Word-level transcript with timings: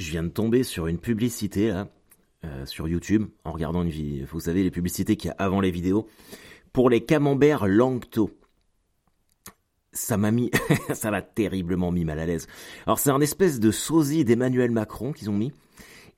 je 0.00 0.10
viens 0.10 0.22
de 0.22 0.28
tomber 0.28 0.62
sur 0.62 0.86
une 0.86 0.98
publicité 0.98 1.68
là, 1.68 1.88
euh, 2.44 2.66
sur 2.66 2.88
YouTube 2.88 3.26
en 3.44 3.52
regardant 3.52 3.82
une 3.82 3.90
vidéo. 3.90 4.26
Vous 4.32 4.40
savez, 4.40 4.62
les 4.62 4.70
publicités 4.70 5.16
qu'il 5.16 5.28
y 5.28 5.30
a 5.30 5.36
avant 5.38 5.60
les 5.60 5.70
vidéos. 5.70 6.08
Pour 6.72 6.90
les 6.90 7.04
camemberts 7.04 7.66
Langto. 7.66 8.30
Ça 9.92 10.16
m'a 10.16 10.30
mis, 10.30 10.50
ça 10.94 11.10
m'a 11.10 11.20
terriblement 11.20 11.90
mis 11.90 12.04
mal 12.04 12.18
à 12.18 12.26
l'aise. 12.26 12.46
Alors 12.86 12.98
c'est 12.98 13.10
un 13.10 13.20
espèce 13.20 13.60
de 13.60 13.70
sosie 13.70 14.24
d'Emmanuel 14.24 14.70
Macron 14.70 15.12
qu'ils 15.12 15.30
ont 15.30 15.36
mis. 15.36 15.52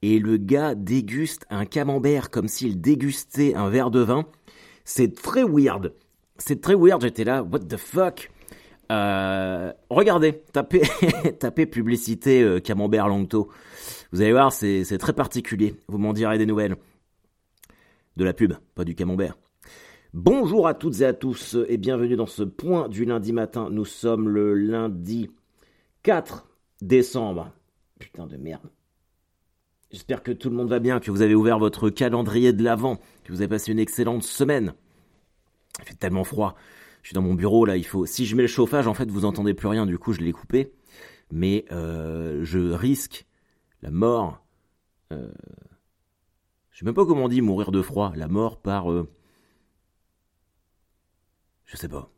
Et 0.03 0.19
le 0.19 0.37
gars 0.37 0.75
déguste 0.75 1.47
un 1.49 1.65
camembert 1.65 2.31
comme 2.31 2.49
s'il 2.49 2.81
dégustait 2.81 3.55
un 3.55 3.71
verre 3.71 3.91
de 3.91 4.01
vin. 4.01 4.27
C'est 4.85 5.15
très 5.15 5.45
weird. 5.45 5.95
C'est 6.39 6.61
très 6.61 6.75
weird, 6.75 7.01
j'étais 7.03 7.25
là, 7.25 7.43
what 7.43 7.61
the 7.61 7.77
fuck? 7.77 8.31
Euh, 8.91 9.73
regardez, 9.91 10.43
tapez, 10.53 10.83
tapez 11.39 11.67
publicité 11.67 12.43
euh, 12.43 12.61
Camembert 12.61 13.09
Langto. 13.09 13.49
Vous 14.13 14.21
allez 14.21 14.33
voir, 14.33 14.53
c'est 14.53 14.99
très 14.99 15.13
particulier. 15.13 15.75
Vous 15.89 15.99
m'en 15.99 16.13
direz 16.13 16.39
des 16.39 16.47
nouvelles. 16.47 16.77
De 18.17 18.25
la 18.25 18.35
pub, 18.35 18.53
pas 18.75 18.85
du 18.85 18.95
camembert. 18.95 19.39
Bonjour 20.13 20.69
à 20.69 20.75
toutes 20.75 21.01
et 21.01 21.07
à 21.07 21.15
tous 21.15 21.57
et 21.69 21.79
bienvenue 21.79 22.17
dans 22.17 22.27
ce 22.27 22.43
point 22.43 22.89
du 22.89 23.07
lundi 23.07 23.33
matin. 23.33 23.69
Nous 23.71 23.87
sommes 23.87 24.29
le 24.29 24.53
lundi 24.53 25.31
4 26.03 26.47
décembre. 26.83 27.53
Putain 27.99 28.27
de 28.27 28.37
merde. 28.37 28.69
J'espère 29.91 30.23
que 30.23 30.33
tout 30.33 30.51
le 30.51 30.57
monde 30.57 30.69
va 30.69 30.79
bien, 30.79 31.01
que 31.01 31.11
vous 31.11 31.23
avez 31.23 31.35
ouvert 31.35 31.59
votre 31.59 31.89
calendrier 31.89 32.53
de 32.53 32.63
l'avant, 32.63 32.97
que 33.25 33.33
vous 33.33 33.41
avez 33.41 33.49
passé 33.49 33.73
une 33.73 33.79
excellente 33.79 34.23
semaine. 34.23 34.75
Il 35.79 35.85
fait 35.87 35.95
tellement 35.95 36.25
froid. 36.25 36.55
Je 37.03 37.09
suis 37.09 37.15
dans 37.15 37.23
mon 37.23 37.35
bureau 37.35 37.65
là, 37.65 37.77
il 37.77 37.85
faut. 37.85 38.07
Si 38.07 38.27
je 38.27 38.37
mets 38.37 38.43
le 38.43 38.49
chauffage, 38.49 38.87
en 38.87 38.95
fait, 38.95 39.11
vous 39.11 39.25
entendez 39.25 39.55
plus 39.55 39.69
rien. 39.69 39.87
Du 39.87 39.99
coup, 39.99 40.13
je 40.13 40.21
l'ai 40.21 40.33
coupé. 40.33 40.73
Mais 41.31 41.65
euh, 41.73 42.41
je 42.45 42.59
risque 42.59 43.27
la 43.83 43.91
mort. 43.91 44.45
Euh, 45.13 45.31
je 46.71 46.79
sais 46.79 46.85
même 46.85 46.95
pas 46.95 47.05
comment 47.05 47.25
on 47.25 47.29
dit 47.29 47.41
mourir 47.41 47.73
de 47.73 47.83
froid. 47.83 48.13
La 48.15 48.29
mort 48.29 48.61
par. 48.61 48.91
Euh, 48.91 49.11
je 51.65 51.77
sais 51.77 51.89
pas. 51.89 52.11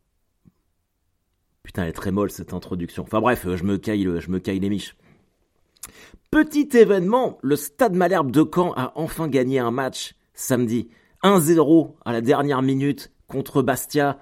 Putain, 1.62 1.84
elle 1.84 1.88
est 1.88 1.92
très 1.92 2.10
molle 2.10 2.30
cette 2.30 2.52
introduction. 2.52 3.04
Enfin 3.04 3.20
bref, 3.20 3.46
je 3.54 3.64
me 3.64 3.78
caille, 3.78 4.06
je 4.18 4.30
me 4.30 4.38
caille 4.38 4.60
les 4.60 4.68
miches. 4.68 4.96
Petit 6.30 6.68
événement, 6.76 7.38
le 7.42 7.56
Stade 7.56 7.94
Malherbe 7.94 8.30
de 8.30 8.44
Caen 8.52 8.72
a 8.76 8.92
enfin 8.96 9.28
gagné 9.28 9.60
un 9.60 9.70
match 9.70 10.14
samedi. 10.34 10.90
1-0 11.22 11.94
à 12.04 12.12
la 12.12 12.20
dernière 12.20 12.60
minute 12.60 13.12
contre 13.28 13.62
Bastia. 13.62 14.18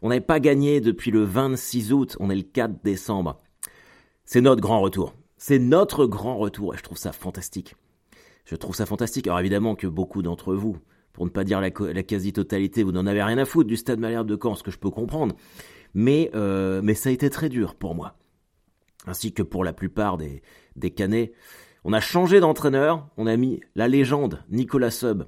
On 0.00 0.10
n'avait 0.10 0.20
pas 0.20 0.38
gagné 0.38 0.80
depuis 0.80 1.10
le 1.10 1.24
26 1.24 1.92
août, 1.92 2.16
on 2.20 2.30
est 2.30 2.36
le 2.36 2.42
4 2.42 2.82
décembre. 2.84 3.38
C'est 4.24 4.40
notre 4.40 4.60
grand 4.60 4.80
retour. 4.80 5.14
C'est 5.36 5.58
notre 5.58 6.06
grand 6.06 6.36
retour 6.36 6.74
et 6.74 6.76
je 6.76 6.82
trouve 6.82 6.98
ça 6.98 7.12
fantastique. 7.12 7.74
Je 8.44 8.54
trouve 8.54 8.74
ça 8.74 8.86
fantastique. 8.86 9.26
Alors 9.26 9.40
évidemment 9.40 9.74
que 9.74 9.86
beaucoup 9.86 10.22
d'entre 10.22 10.54
vous, 10.54 10.76
pour 11.12 11.24
ne 11.24 11.30
pas 11.30 11.44
dire 11.44 11.60
la, 11.60 11.70
quasi-totalité, 11.70 12.82
vous 12.84 12.92
n'en 12.92 13.06
avez 13.06 13.22
rien 13.22 13.38
à 13.38 13.44
foutre 13.44 13.68
du 13.68 13.76
Stade 13.76 13.98
Malherbe 13.98 14.28
de 14.28 14.38
Caen, 14.40 14.54
ce 14.54 14.62
que 14.62 14.70
je 14.70 14.78
peux 14.78 14.90
comprendre. 14.90 15.34
Mais, 15.94 16.30
euh, 16.34 16.80
mais 16.82 16.94
ça 16.94 17.08
a 17.08 17.12
été 17.12 17.28
très 17.28 17.48
dur 17.48 17.74
pour 17.74 17.94
moi. 17.94 18.14
Ainsi 19.06 19.32
que 19.32 19.42
pour 19.42 19.64
la 19.64 19.72
plupart 19.72 20.16
des, 20.16 20.42
des 20.76 20.90
Canets. 20.90 21.32
On 21.84 21.92
a 21.92 22.00
changé 22.00 22.40
d'entraîneur, 22.40 23.08
on 23.16 23.26
a 23.26 23.36
mis 23.36 23.60
la 23.74 23.88
légende 23.88 24.44
Nicolas 24.50 24.90
Sub, 24.90 25.24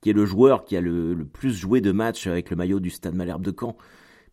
qui 0.00 0.10
est 0.10 0.12
le 0.12 0.26
joueur 0.26 0.64
qui 0.64 0.76
a 0.76 0.80
le, 0.80 1.14
le 1.14 1.24
plus 1.24 1.52
joué 1.52 1.80
de 1.80 1.92
matchs 1.92 2.26
avec 2.26 2.50
le 2.50 2.56
maillot 2.56 2.80
du 2.80 2.90
Stade 2.90 3.14
Malherbe 3.14 3.42
de 3.44 3.54
Caen 3.58 3.76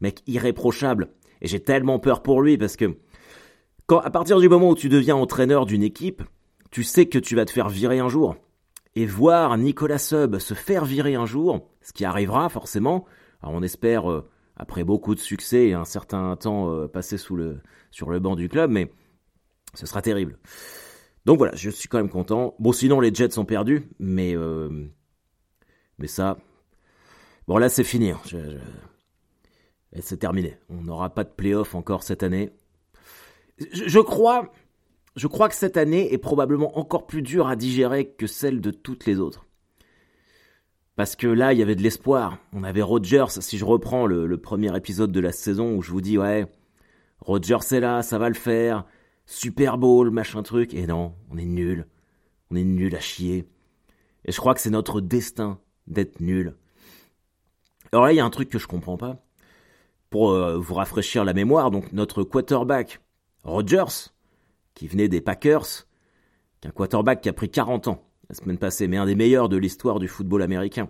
mec 0.02 0.22
irréprochable. 0.28 1.10
Et 1.42 1.48
j'ai 1.48 1.60
tellement 1.60 2.00
peur 2.00 2.22
pour 2.22 2.42
lui 2.42 2.58
parce 2.58 2.76
que 2.76 2.98
quand, 3.86 4.00
à 4.00 4.10
partir 4.10 4.40
du 4.40 4.50
moment 4.50 4.70
où 4.70 4.76
tu 4.76 4.90
deviens 4.90 5.16
entraîneur 5.16 5.66
d'une 5.66 5.84
équipe, 5.84 6.22
tu 6.72 6.84
sais 6.84 7.08
que 7.08 7.20
tu 7.20 7.36
vas 7.36 7.46
te 7.46 7.52
faire 7.52 7.70
virer 7.70 8.00
un 8.00 8.10
jour. 8.10 8.36
Et 8.96 9.06
voir 9.06 9.58
Nicolas 9.58 9.98
Sub 9.98 10.38
se 10.40 10.54
faire 10.54 10.86
virer 10.86 11.16
un 11.16 11.26
jour, 11.26 11.70
ce 11.82 11.94
qui 11.94 12.06
arrivera 12.06 12.50
forcément, 12.50 13.06
alors 13.42 13.56
on 13.56 13.62
espère 13.62 14.12
euh, 14.12 14.28
après 14.56 14.84
beaucoup 14.84 15.16
de 15.16 15.20
succès 15.20 15.68
et 15.68 15.74
un 15.74 15.86
certain 15.86 16.36
temps 16.36 16.72
euh, 16.72 16.88
passé 16.88 17.18
sur 17.18 17.36
le 17.38 18.20
banc 18.20 18.36
du 18.36 18.50
club, 18.50 18.72
mais 18.72 18.92
ce 19.74 19.86
sera 19.86 20.02
terrible. 20.02 20.38
Donc 21.26 21.38
voilà, 21.38 21.56
je 21.56 21.70
suis 21.70 21.88
quand 21.88 21.98
même 21.98 22.10
content. 22.10 22.56
Bon, 22.60 22.72
sinon 22.72 23.00
les 23.00 23.14
Jets 23.14 23.32
sont 23.32 23.46
perdus, 23.46 23.84
mais 24.00 24.36
euh, 24.36 24.88
mais 25.98 26.08
ça, 26.08 26.38
bon 27.48 27.58
là 27.58 27.70
c'est 27.70 27.84
fini. 27.84 28.12
Hein. 28.12 28.20
Et 29.94 30.02
c'est 30.02 30.18
terminé. 30.18 30.58
On 30.70 30.82
n'aura 30.82 31.10
pas 31.10 31.24
de 31.24 31.30
playoff 31.30 31.76
encore 31.76 32.04
cette 32.04 32.24
année. 32.24 32.52
Je, 33.74 34.00
crois, 34.00 34.52
je 35.16 35.28
crois 35.28 35.50
que 35.50 35.56
cette 35.56 35.78
année 35.78 36.14
est 36.14 36.18
probablement 36.18 36.78
encore 36.78 37.08
plus 37.08 37.22
dure 37.22 37.48
à 37.48 37.56
digérer 37.56 38.10
que 38.10 38.28
celle 38.28 38.62
de 38.62 38.72
toutes 38.72 39.06
les 39.06 39.20
autres. 39.20 39.46
Parce 40.96 41.16
que 41.16 41.28
là, 41.28 41.54
il 41.54 41.60
y 41.60 41.62
avait 41.62 41.76
de 41.76 41.82
l'espoir. 41.82 42.38
On 42.54 42.64
avait 42.64 42.82
Rodgers, 42.82 43.26
si 43.30 43.58
je 43.58 43.66
reprends 43.66 44.06
le, 44.06 44.38
premier 44.38 44.76
épisode 44.76 45.12
de 45.12 45.20
la 45.20 45.32
saison 45.32 45.76
où 45.76 45.82
je 45.82 45.92
vous 45.92 46.02
dis, 46.02 46.18
ouais, 46.18 46.46
Rodgers 47.20 47.58
est 47.72 47.80
là, 47.80 48.02
ça 48.02 48.18
va 48.18 48.30
le 48.30 48.36
faire. 48.36 48.86
Super 49.26 49.78
Bowl, 49.78 50.12
machin 50.12 50.44
truc. 50.44 50.74
Et 50.74 50.88
non, 50.88 51.16
on 51.32 51.38
est 51.38 51.46
nul. 51.46 51.88
On 52.52 52.56
est 52.56 52.64
nul 52.64 52.96
à 52.96 53.00
chier. 53.00 53.48
Et 54.26 54.32
je 54.32 54.38
crois 54.38 54.54
que 54.54 54.62
c'est 54.62 54.70
notre 54.70 55.02
destin 55.02 55.60
d'être 55.88 56.20
nul. 56.20 56.56
Alors 57.92 58.06
là, 58.06 58.14
il 58.14 58.18
y 58.18 58.20
a 58.20 58.26
un 58.26 58.30
truc 58.30 58.50
que 58.50 58.60
je 58.60 58.68
comprends 58.68 58.98
pas 58.98 59.24
pour 60.10 60.32
euh, 60.32 60.58
vous 60.58 60.74
rafraîchir 60.74 61.24
la 61.26 61.34
mémoire, 61.34 61.72
donc 61.72 61.94
notre 61.94 62.24
quarterback 62.24 63.00
Rodgers, 63.44 64.12
qui 64.74 64.88
venait 64.88 65.08
des 65.08 65.22
Packers, 65.22 65.88
un 66.66 66.72
quarterback 66.72 67.22
qui 67.22 67.30
a 67.30 67.34
pris 67.34 67.50
40 67.50 67.88
ans 67.88 68.04
la 68.30 68.36
semaine 68.36 68.58
passée, 68.58 68.88
mais 68.88 68.98
un 68.98 69.06
des 69.06 69.16
meilleurs 69.16 69.50
de 69.50 69.58
l'histoire 69.58 70.00
du 70.00 70.08
football 70.08 70.42
américain. 70.42 70.90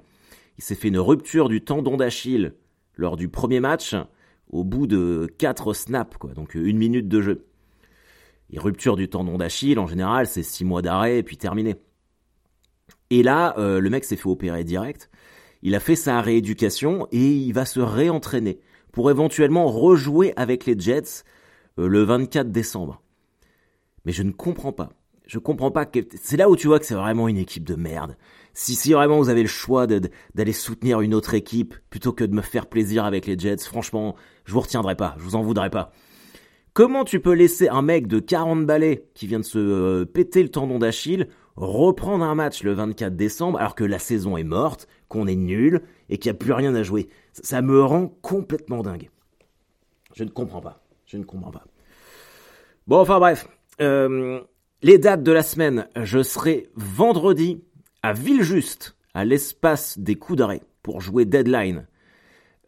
Il 0.57 0.63
s'est 0.63 0.75
fait 0.75 0.90
une 0.90 1.00
rupture 1.00 1.47
du 1.47 1.63
tendon 1.63 1.96
d'Achille 1.96 2.53
lors 2.96 3.16
du 3.16 3.30
premier 3.30 3.59
match 3.59 3.96
au 4.50 4.63
bout 4.63 4.88
de 4.88 5.31
4 5.38 5.74
snaps, 5.74 6.18
quoi, 6.18 6.34
donc 6.34 6.56
une 6.56 6.78
minute 6.78 7.07
de 7.07 7.22
jeu. 7.22 7.46
Et 8.51 8.59
rupture 8.59 8.96
du 8.96 9.07
tendon 9.07 9.38
d'Achille, 9.38 9.80
en 9.80 9.88
général, 9.88 10.28
c'est 10.28 10.44
6 10.44 10.66
mois 10.66 10.81
d'arrêt 10.81 11.19
et 11.19 11.24
puis 11.24 11.38
terminé. 11.38 11.75
Et 13.09 13.24
là, 13.24 13.56
euh, 13.57 13.80
le 13.80 13.90
mec 13.90 14.03
s'est 14.03 14.16
fait 14.16 14.28
opérer 14.28 14.63
direct. 14.63 15.09
Il 15.62 15.75
a 15.75 15.80
fait 15.80 15.96
sa 15.96 16.22
rééducation 16.22 17.07
et 17.12 17.25
il 17.25 17.53
va 17.53 17.66
se 17.66 17.80
réentraîner 17.80 18.59
pour 18.92 19.10
éventuellement 19.10 19.68
rejouer 19.68 20.34
avec 20.36 20.66
les 20.66 20.78
Jets 20.78 21.24
euh, 21.78 21.88
le 21.88 22.04
24 22.04 22.52
décembre. 22.52 23.02
Mais 24.06 24.12
je 24.12 24.24
ne 24.24 24.32
comprends 24.32 24.72
pas. 24.72 24.90
Je 25.26 25.38
comprends 25.38 25.70
pas 25.70 25.86
que 25.86 26.00
c'est 26.20 26.38
là 26.38 26.50
où 26.50 26.56
tu 26.56 26.68
vois 26.68 26.80
que 26.80 26.86
c'est 26.86 26.96
vraiment 26.96 27.28
une 27.28 27.38
équipe 27.38 27.64
de 27.64 27.76
merde. 27.76 28.18
Si, 28.54 28.74
si 28.74 28.94
vraiment 28.94 29.20
vous 29.20 29.30
avez 29.30 29.44
le 29.44 29.48
choix 29.48 29.86
d'aller 29.86 30.54
soutenir 30.54 31.02
une 31.02 31.14
autre 31.14 31.36
équipe 31.36 31.76
plutôt 31.92 32.14
que 32.14 32.24
de 32.24 32.34
me 32.34 32.42
faire 32.42 32.66
plaisir 32.66 33.06
avec 33.06 33.28
les 33.28 33.38
Jets, 33.38 33.60
franchement, 33.60 34.16
je 34.46 34.54
vous 34.54 34.62
retiendrai 34.62 34.96
pas, 34.96 35.16
je 35.20 35.24
vous 35.24 35.36
en 35.36 35.44
voudrais 35.44 35.70
pas. 35.70 35.92
Comment 36.74 37.04
tu 37.04 37.20
peux 37.20 37.34
laisser 37.34 37.68
un 37.68 37.84
mec 37.84 38.08
de 38.08 38.20
40 38.20 38.66
balais 38.66 39.06
qui 39.14 39.28
vient 39.28 39.40
de 39.40 39.46
se 39.46 39.60
euh, 39.60 40.06
péter 40.06 40.42
le 40.42 40.50
tendon 40.50 40.80
d'Achille 40.80 41.28
reprendre 41.56 42.24
un 42.24 42.36
match 42.36 42.64
le 42.64 42.74
24 42.74 43.16
décembre 43.16 43.60
alors 43.60 43.76
que 43.76 43.84
la 43.84 44.00
saison 44.00 44.38
est 44.38 44.44
morte, 44.44 44.88
qu'on 45.10 45.28
est 45.28 45.36
nul 45.36 45.82
et 46.09 46.18
qu'il 46.18 46.31
n'y 46.31 46.36
a 46.36 46.40
plus 46.40 46.53
rien 46.53 46.75
à 46.75 46.84
jouer 46.84 47.09
Ça 47.34 47.62
me 47.62 47.84
rend 47.84 48.08
complètement 48.22 48.81
dingue. 48.81 49.09
Je 50.16 50.24
ne 50.24 50.30
comprends 50.30 50.62
pas. 50.62 50.81
Je 51.06 51.18
ne 51.18 51.24
comprends 51.24 51.52
pas. 51.52 51.64
Bon, 52.88 53.00
enfin 53.00 53.20
bref. 53.20 53.47
Euh, 53.81 54.42
les 54.81 54.98
dates 54.98 55.24
de 55.24 55.31
la 55.31 55.44
semaine. 55.44 55.88
Je 55.96 56.24
serai 56.24 56.69
vendredi 56.75 57.64
à 58.02 58.14
Villejuste, 58.14 58.96
à 59.14 59.25
l'espace 59.25 59.98
des 60.00 60.16
coups 60.16 60.40
d'arrêt, 60.40 60.62
pour 60.84 61.02
jouer 61.02 61.25
Deadline. 61.25 61.88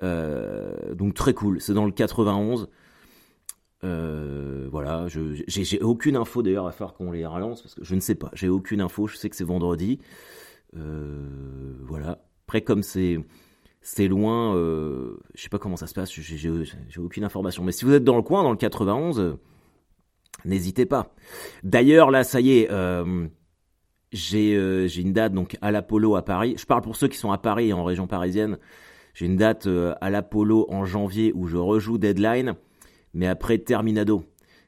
Euh, 0.03 0.94
donc 0.94 1.13
très 1.13 1.34
cool. 1.34 1.62
C'est 1.62 1.74
dans 1.74 1.85
le 1.85 1.91
91. 1.91 2.69
Euh, 3.84 4.68
voilà, 4.72 5.07
j'ai 5.07 5.81
aucune 5.81 6.16
info 6.16 6.44
d'ailleurs 6.44 6.68
à 6.68 6.72
faire 6.72 6.94
qu'on 6.94 7.12
les 7.12 7.25
relance 7.25 7.63
parce 7.63 7.74
que 7.74 7.84
je 7.84 7.96
ne 7.96 8.00
sais 8.00 8.13
pas, 8.13 8.30
j'ai 8.34 8.47
aucune 8.47 8.80
info, 8.80 9.07
je 9.07 9.18
sais 9.18 9.27
que 9.27 9.36
c'est 9.36 9.44
vendredi. 9.44 10.00
Voilà. 10.74 12.19
Après, 12.51 12.63
comme 12.63 12.83
c'est 12.83 13.18
c'est 13.80 14.09
loin, 14.09 14.57
euh, 14.57 15.15
je 15.36 15.42
sais 15.44 15.48
pas 15.48 15.57
comment 15.57 15.77
ça 15.77 15.88
se 15.88 15.94
passe, 15.94 16.12
j'ai 16.12 17.00
aucune 17.00 17.24
information. 17.24 17.63
Mais 17.63 17.71
si 17.71 17.86
vous 17.86 17.94
êtes 17.94 18.03
dans 18.03 18.18
le 18.18 18.24
coin, 18.24 18.44
dans 18.44 18.51
le 18.51 18.57
91, 18.57 19.21
euh, 19.21 19.39
n'hésitez 20.44 20.86
pas. 20.86 21.15
D'ailleurs, 21.63 22.12
là, 22.12 22.25
ça 22.25 22.42
y 22.42 22.59
est, 22.59 22.68
euh, 22.69 23.25
j'ai 24.12 24.88
j'ai 24.89 25.01
une 25.01 25.13
date 25.13 25.31
donc 25.31 25.57
à 25.62 25.71
l'Apollo 25.71 26.18
à 26.18 26.25
Paris. 26.25 26.56
Je 26.57 26.65
parle 26.65 26.81
pour 26.81 26.98
ceux 26.98 27.07
qui 27.07 27.18
sont 27.18 27.31
à 27.31 27.38
Paris 27.38 27.71
en 27.71 27.86
région 27.86 28.06
parisienne. 28.06 28.57
J'ai 29.13 29.27
une 29.27 29.38
date 29.38 29.69
à 30.01 30.09
l'Apollo 30.09 30.65
en 30.68 30.83
janvier 30.83 31.31
où 31.33 31.47
je 31.47 31.56
rejoue 31.56 31.97
Deadline. 31.97 32.56
Mais 33.13 33.27
après 33.27 33.59
Terminado, 33.59 34.25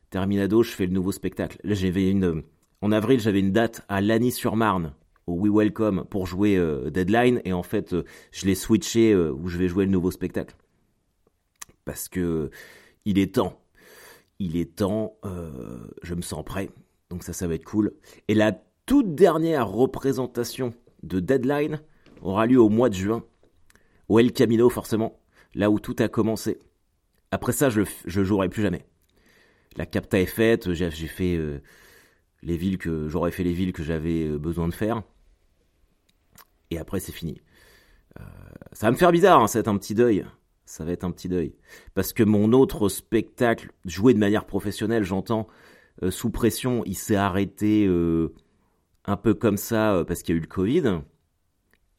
Terminado, 0.10 0.64
je 0.64 0.72
fais 0.72 0.86
le 0.86 0.94
nouveau 0.94 1.12
spectacle. 1.12 1.58
Là, 1.66 1.74
j'avais 1.74 2.10
une, 2.10 2.44
en 2.80 2.94
avril, 2.94 3.20
j'avais 3.20 3.42
une 3.42 3.52
date 3.52 3.82
à 3.90 4.00
Lagny-sur-Marne 4.00 4.94
au 5.28 5.34
We 5.34 5.52
Welcome 5.54 6.06
pour 6.10 6.28
jouer 6.28 6.58
euh, 6.58 6.90
Deadline 6.90 7.42
et 7.46 7.54
en 7.54 7.64
fait, 7.64 7.94
euh, 7.94 8.04
je 8.32 8.46
l'ai 8.46 8.56
switché 8.56 9.14
euh, 9.14 9.32
où 9.32 9.48
je 9.48 9.58
vais 9.58 9.68
jouer 9.68 9.86
le 9.86 9.92
nouveau 9.92 10.12
spectacle 10.12 10.56
parce 11.86 12.08
que 12.10 12.50
il 13.06 13.20
est 13.20 13.36
temps. 13.36 13.60
Il 14.40 14.58
est 14.58 14.76
temps. 14.76 15.18
je 16.02 16.16
me 16.16 16.22
sens 16.22 16.44
prêt. 16.44 16.70
Donc 17.10 17.24
ça, 17.24 17.34
ça 17.34 17.48
va 17.48 17.56
être 17.56 17.66
cool. 17.66 17.94
Et 18.28 18.34
la 18.34 18.54
toute 18.86 19.16
dernière 19.16 19.68
représentation 19.68 20.74
de 21.04 21.20
Deadline 21.20 21.82
aura 22.22 22.46
lieu 22.46 22.60
au 22.60 22.70
mois 22.70 22.90
de 22.90 22.96
juin, 22.96 23.24
au 24.08 24.20
El 24.20 24.32
Camino 24.32 24.70
forcément, 24.70 25.20
là 25.54 25.70
où 25.70 25.80
tout 25.80 25.96
a 26.00 26.08
commencé. 26.08 26.60
Après 27.32 27.52
ça, 27.52 27.70
je 27.70 27.82
ne 27.82 28.24
jouerai 28.24 28.50
plus 28.50 28.62
jamais. 28.62 28.86
La 29.76 29.86
capta 29.86 30.20
est 30.20 30.26
faite, 30.26 30.72
j'ai 30.74 30.90
fait 30.90 31.38
les 32.42 32.58
villes 32.58 32.78
que 32.78 33.08
j'aurais 33.10 33.32
fait 33.32 33.44
les 33.44 33.54
villes 33.54 33.74
que 33.74 33.84
j'avais 33.84 34.30
besoin 34.38 34.68
de 34.68 34.74
faire. 34.74 35.04
Et 36.74 36.78
après, 36.78 37.00
c'est 37.00 37.12
fini. 37.12 37.42
Euh, 38.20 38.24
ça 38.72 38.88
va 38.88 38.92
me 38.92 38.98
faire 38.98 39.12
bizarre, 39.12 39.42
hein, 39.42 39.48
ça 39.48 39.60
va 39.60 39.62
être 39.62 39.68
un 39.68 39.78
petit 39.78 39.96
deuil. 39.96 40.26
Ça 40.66 40.86
va 40.86 40.92
être 40.92 41.04
un 41.04 41.12
petit 41.12 41.30
deuil. 41.30 41.56
Parce 41.94 42.14
que 42.14 42.24
mon 42.24 42.54
autre 42.54 42.90
spectacle, 42.90 43.72
joué 43.86 44.14
de 44.14 44.20
manière 44.20 44.46
professionnelle, 44.46 45.04
j'entends, 45.04 45.48
sous 46.10 46.32
pression, 46.32 46.84
il 46.86 46.96
s'est 46.96 47.18
arrêté 47.18 47.86
un 49.06 49.18
peu 49.18 49.34
comme 49.34 49.58
ça 49.58 50.04
parce 50.08 50.24
qu'il 50.24 50.34
y 50.34 50.38
a 50.38 50.40
eu 50.40 50.42
le 50.42 50.48
Covid 50.48 51.02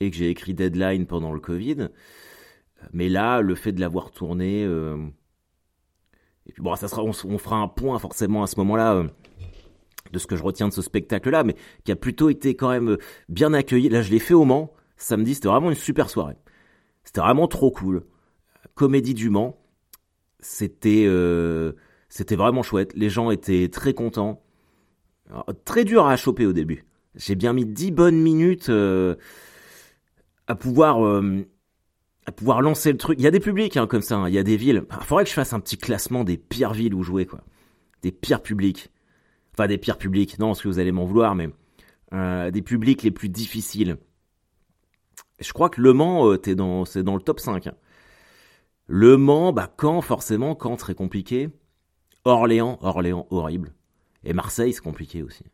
et 0.00 0.10
que 0.10 0.16
j'ai 0.16 0.30
écrit 0.30 0.54
Deadline 0.54 1.06
pendant 1.06 1.32
le 1.32 1.40
Covid. 1.40 1.88
Mais 2.92 3.08
là, 3.10 3.42
le 3.42 3.54
fait 3.54 3.72
de 3.72 3.80
l'avoir 3.80 4.10
tourné, 4.10 4.66
et 6.46 6.52
puis 6.52 6.62
bon, 6.62 6.74
ça 6.76 6.88
sera, 6.88 7.02
on, 7.02 7.12
fera 7.12 7.56
un 7.56 7.68
point 7.68 7.98
forcément 7.98 8.42
à 8.42 8.46
ce 8.46 8.56
moment-là 8.60 8.94
euh, 8.94 9.08
de 10.14 10.18
ce 10.18 10.26
que 10.26 10.36
je 10.36 10.42
retiens 10.42 10.68
de 10.68 10.72
ce 10.72 10.82
spectacle-là, 10.82 11.44
mais 11.44 11.56
qui 11.84 11.92
a 11.92 11.96
plutôt 11.96 12.30
été 12.30 12.54
quand 12.54 12.70
même 12.70 12.92
euh, 12.92 12.98
bien 13.28 13.52
accueilli. 13.52 13.88
Là, 13.88 14.02
je 14.02 14.10
l'ai 14.10 14.18
fait 14.18 14.34
au 14.34 14.44
Mans 14.44 14.72
samedi, 14.96 15.34
c'était 15.34 15.48
vraiment 15.48 15.70
une 15.70 15.76
super 15.76 16.08
soirée. 16.08 16.36
C'était 17.02 17.20
vraiment 17.20 17.48
trop 17.48 17.70
cool. 17.70 18.04
Comédie 18.74 19.14
du 19.14 19.28
Mans, 19.28 19.58
c'était 20.40 21.04
euh, 21.06 21.72
c'était 22.08 22.36
vraiment 22.36 22.62
chouette. 22.62 22.92
Les 22.94 23.10
gens 23.10 23.30
étaient 23.30 23.68
très 23.68 23.92
contents. 23.92 24.42
très 25.64 25.84
dur 25.84 26.06
à 26.06 26.16
choper 26.16 26.46
au 26.46 26.52
début. 26.52 26.84
J'ai 27.16 27.34
bien 27.34 27.52
mis 27.52 27.66
dix 27.66 27.90
bonnes 27.90 28.20
minutes 28.20 28.70
à 30.46 30.54
pouvoir 30.54 30.98
à 32.26 32.32
pouvoir 32.32 32.62
lancer 32.62 32.92
le 32.92 32.98
truc. 32.98 33.18
Il 33.18 33.22
y 33.22 33.26
a 33.26 33.30
des 33.30 33.40
publics 33.40 33.76
hein, 33.76 33.86
comme 33.86 34.02
ça, 34.02 34.16
hein. 34.16 34.28
il 34.28 34.34
y 34.34 34.38
a 34.38 34.42
des 34.42 34.56
villes. 34.56 34.84
Il 34.90 35.04
faudrait 35.04 35.24
que 35.24 35.30
je 35.30 35.34
fasse 35.34 35.52
un 35.52 35.60
petit 35.60 35.78
classement 35.78 36.24
des 36.24 36.36
pires 36.36 36.72
villes 36.72 36.94
où 36.94 37.02
jouer, 37.02 37.26
quoi. 37.26 37.40
Des 38.02 38.12
pires 38.12 38.42
publics. 38.42 38.90
Enfin, 39.54 39.68
des 39.68 39.78
pires 39.78 39.98
publics, 39.98 40.38
non, 40.40 40.48
parce 40.48 40.62
que 40.62 40.68
vous 40.68 40.80
allez 40.80 40.90
m'en 40.90 41.04
vouloir, 41.04 41.36
mais 41.36 41.48
euh, 42.12 42.50
des 42.50 42.60
publics 42.60 43.04
les 43.04 43.12
plus 43.12 43.28
difficiles. 43.28 43.98
Je 45.38 45.52
crois 45.52 45.70
que 45.70 45.80
Le 45.80 45.92
Mans, 45.92 46.28
euh, 46.28 46.36
t'es 46.36 46.56
dans, 46.56 46.84
c'est 46.84 47.04
dans 47.04 47.14
le 47.14 47.22
top 47.22 47.38
5. 47.38 47.68
Hein. 47.68 47.74
Le 48.86 49.16
Mans, 49.16 49.52
bah 49.52 49.72
quand 49.76 50.00
forcément, 50.00 50.56
quand 50.56 50.76
très 50.76 50.94
compliqué. 50.94 51.50
Orléans, 52.24 52.78
Orléans 52.80 53.26
horrible. 53.30 53.74
Et 54.24 54.32
Marseille, 54.32 54.72
c'est 54.72 54.80
compliqué 54.80 55.22
aussi. 55.22 55.44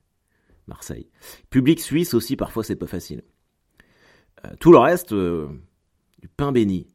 Marseille. 0.67 1.09
Public 1.51 1.81
suisse 1.81 2.15
aussi, 2.15 2.37
parfois 2.37 2.65
c'est 2.65 2.77
pas 2.77 2.87
facile. 2.87 3.23
Euh, 4.47 4.51
tout 4.61 4.73
le 4.73 4.79
reste, 4.79 5.13
du 5.13 6.29
pain 6.37 6.53
béni. 6.53 6.87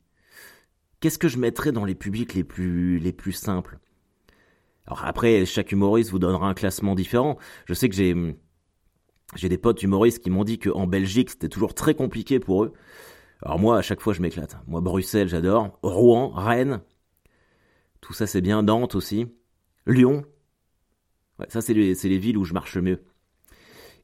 Qu'est-ce 1.02 1.20
que 1.20 1.28
je 1.28 1.38
mettrais 1.38 1.72
dans 1.72 1.86
les 1.86 1.96
publics 1.96 2.34
les 2.34 2.44
plus, 2.44 2.98
les 2.98 3.14
plus 3.14 3.34
simples? 3.34 3.78
Alors 4.88 5.06
après, 5.06 5.46
chaque 5.46 5.72
humoriste 5.72 6.12
vous 6.12 6.20
donnera 6.20 6.48
un 6.48 6.54
classement 6.54 6.96
différent. 6.96 7.38
Je 7.66 7.74
sais 7.74 7.90
que 7.90 7.96
j'ai, 7.96 8.16
j'ai 9.36 9.50
des 9.50 9.58
potes 9.58 9.82
humoristes 9.82 10.20
qui 10.20 10.30
m'ont 10.30 10.44
dit 10.44 10.60
qu'en 10.60 10.88
Belgique, 10.88 11.32
c'était 11.32 11.50
toujours 11.50 11.74
très 11.74 11.96
compliqué 11.96 12.40
pour 12.40 12.64
eux. 12.64 12.74
Alors 13.42 13.60
moi, 13.60 13.78
à 13.78 13.82
chaque 13.82 14.02
fois, 14.02 14.14
je 14.14 14.22
m'éclate. 14.22 14.58
Moi, 14.68 14.82
Bruxelles, 14.82 15.28
j'adore. 15.28 15.80
Rouen, 15.82 16.30
Rennes, 16.30 16.82
tout 18.02 18.14
ça, 18.14 18.28
c'est 18.28 18.42
bien. 18.42 18.62
Nantes 18.62 18.96
aussi. 18.96 19.26
Lyon. 19.88 20.26
Ouais, 21.40 21.48
ça, 21.50 21.62
c'est 21.62 21.74
les, 21.74 21.94
les 21.96 22.18
villes 22.18 22.38
où 22.38 22.46
je 22.46 22.54
marche 22.54 22.78
mieux. 22.78 23.04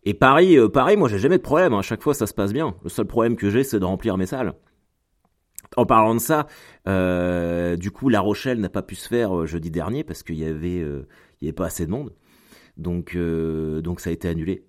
Et 0.03 0.15
Paris, 0.15 0.57
euh, 0.57 0.67
Paris, 0.67 0.97
moi, 0.97 1.07
j'ai 1.07 1.19
jamais 1.19 1.37
de 1.37 1.43
problème. 1.43 1.73
À 1.73 1.77
hein. 1.77 1.81
chaque 1.81 2.01
fois, 2.01 2.15
ça 2.15 2.25
se 2.25 2.33
passe 2.33 2.53
bien. 2.53 2.75
Le 2.83 2.89
seul 2.89 3.05
problème 3.05 3.35
que 3.35 3.49
j'ai, 3.49 3.63
c'est 3.63 3.79
de 3.79 3.85
remplir 3.85 4.17
mes 4.17 4.25
salles. 4.25 4.53
En 5.77 5.85
parlant 5.85 6.13
de 6.13 6.19
ça, 6.19 6.47
euh, 6.87 7.77
du 7.77 7.91
coup, 7.91 8.09
La 8.09 8.19
Rochelle 8.19 8.59
n'a 8.59 8.69
pas 8.69 8.81
pu 8.81 8.95
se 8.95 9.07
faire 9.07 9.37
euh, 9.37 9.45
jeudi 9.45 9.71
dernier 9.71 10.03
parce 10.03 10.21
qu'il 10.21 10.35
y 10.35 10.43
avait, 10.45 10.81
euh, 10.81 11.07
y 11.41 11.45
avait 11.45 11.53
pas 11.53 11.67
assez 11.67 11.85
de 11.85 11.91
monde. 11.91 12.13
Donc, 12.77 13.11
ça 13.99 14.09
a 14.09 14.13
été 14.13 14.27
annulé. 14.27 14.65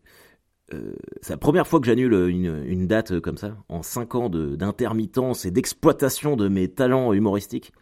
c'est 1.20 1.32
la 1.32 1.38
première 1.38 1.66
fois 1.66 1.80
que 1.80 1.86
j'annule 1.86 2.12
une, 2.28 2.86
date 2.86 3.20
comme 3.20 3.36
ça, 3.36 3.56
en 3.68 3.82
5 3.82 4.14
ans 4.14 4.28
d'intermittence 4.28 5.44
et 5.44 5.50
d'exploitation 5.50 6.36
de 6.36 6.48
mes 6.48 6.68
talents 6.68 7.12
humoristiques. 7.12 7.72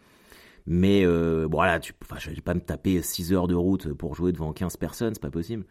Mais 0.67 1.05
voilà, 1.45 1.79
tu, 1.79 1.93
je 2.17 2.29
vais 2.29 2.41
pas 2.41 2.53
me 2.53 2.61
taper 2.61 3.01
6 3.01 3.33
heures 3.33 3.47
de 3.47 3.55
route 3.55 3.91
pour 3.93 4.15
jouer 4.15 4.31
devant 4.31 4.53
15 4.53 4.77
personnes, 4.77 5.13
c'est 5.15 5.21
pas 5.21 5.31
possible. 5.31 5.65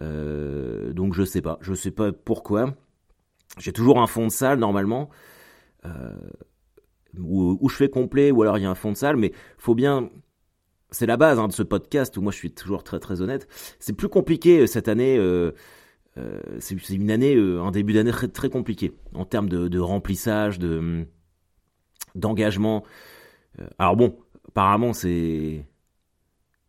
donc 0.00 1.14
je 1.14 1.24
sais 1.24 1.42
pas, 1.42 1.58
je 1.60 1.74
sais 1.74 1.92
pas 1.92 2.10
pourquoi. 2.12 2.74
J'ai 3.58 3.72
toujours 3.72 4.00
un 4.00 4.08
fond 4.08 4.26
de 4.26 4.32
salle 4.32 4.58
normalement. 4.58 5.10
Euh, 5.86 6.16
où, 7.20 7.68
je 7.68 7.76
fais 7.76 7.88
complet, 7.88 8.30
ou 8.30 8.42
alors 8.42 8.58
il 8.58 8.62
y 8.62 8.66
a 8.66 8.70
un 8.70 8.74
fond 8.74 8.92
de 8.92 8.96
salle, 8.96 9.16
mais 9.16 9.32
faut 9.58 9.74
bien. 9.74 10.10
C'est 10.90 11.06
la 11.06 11.16
base 11.16 11.38
hein, 11.38 11.48
de 11.48 11.52
ce 11.52 11.62
podcast 11.62 12.16
où 12.16 12.22
moi 12.22 12.30
je 12.30 12.36
suis 12.36 12.52
toujours 12.52 12.84
très 12.84 13.00
très 13.00 13.20
honnête. 13.20 13.48
C'est 13.80 13.94
plus 13.94 14.08
compliqué 14.08 14.60
euh, 14.60 14.66
cette 14.66 14.88
année. 14.88 15.16
Euh, 15.18 15.52
euh, 16.16 16.40
c'est 16.60 16.76
une 16.90 17.10
année, 17.10 17.36
un 17.36 17.72
début 17.72 17.92
d'année 17.92 18.12
très, 18.12 18.28
très 18.28 18.48
compliqué 18.48 18.92
en 19.14 19.24
termes 19.24 19.48
de, 19.48 19.78
remplissage, 19.80 20.60
de 20.60 21.06
d'engagement. 22.14 22.84
alors 23.78 23.96
bon, 23.96 24.16
apparemment 24.48 24.92
c'est 24.92 25.66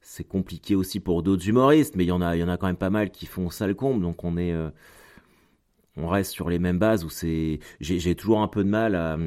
c'est 0.02 0.24
compliqué 0.24 0.76
aussi 0.76 1.00
pour 1.00 1.22
d'autres 1.22 1.48
humoristes, 1.48 1.96
mais 1.96 2.06
il 2.06 2.08
y 2.08 2.12
en 2.12 2.22
a 2.22 2.36
il 2.36 2.40
y 2.40 2.44
en 2.44 2.50
a 2.50 2.58
quand 2.58 2.68
même 2.68 2.76
pas 2.76 2.90
mal 2.90 3.12
qui 3.12 3.28
font 3.28 3.52
ça 3.52 3.68
le 3.68 3.76
comble, 3.76 4.02
donc 4.02 4.24
on 4.24 4.38
est 4.38 4.56
on 5.98 6.08
reste 6.08 6.32
sur 6.32 6.50
les 6.50 6.60
mêmes 6.60 6.80
bases 6.80 7.04
où 7.06 7.10
c'est 7.10 7.60
j'ai 7.80 8.16
toujours 8.16 8.42
un 8.42 8.48
peu 8.48 8.64
de 8.64 8.70
mal 8.70 8.96
à 8.96 9.18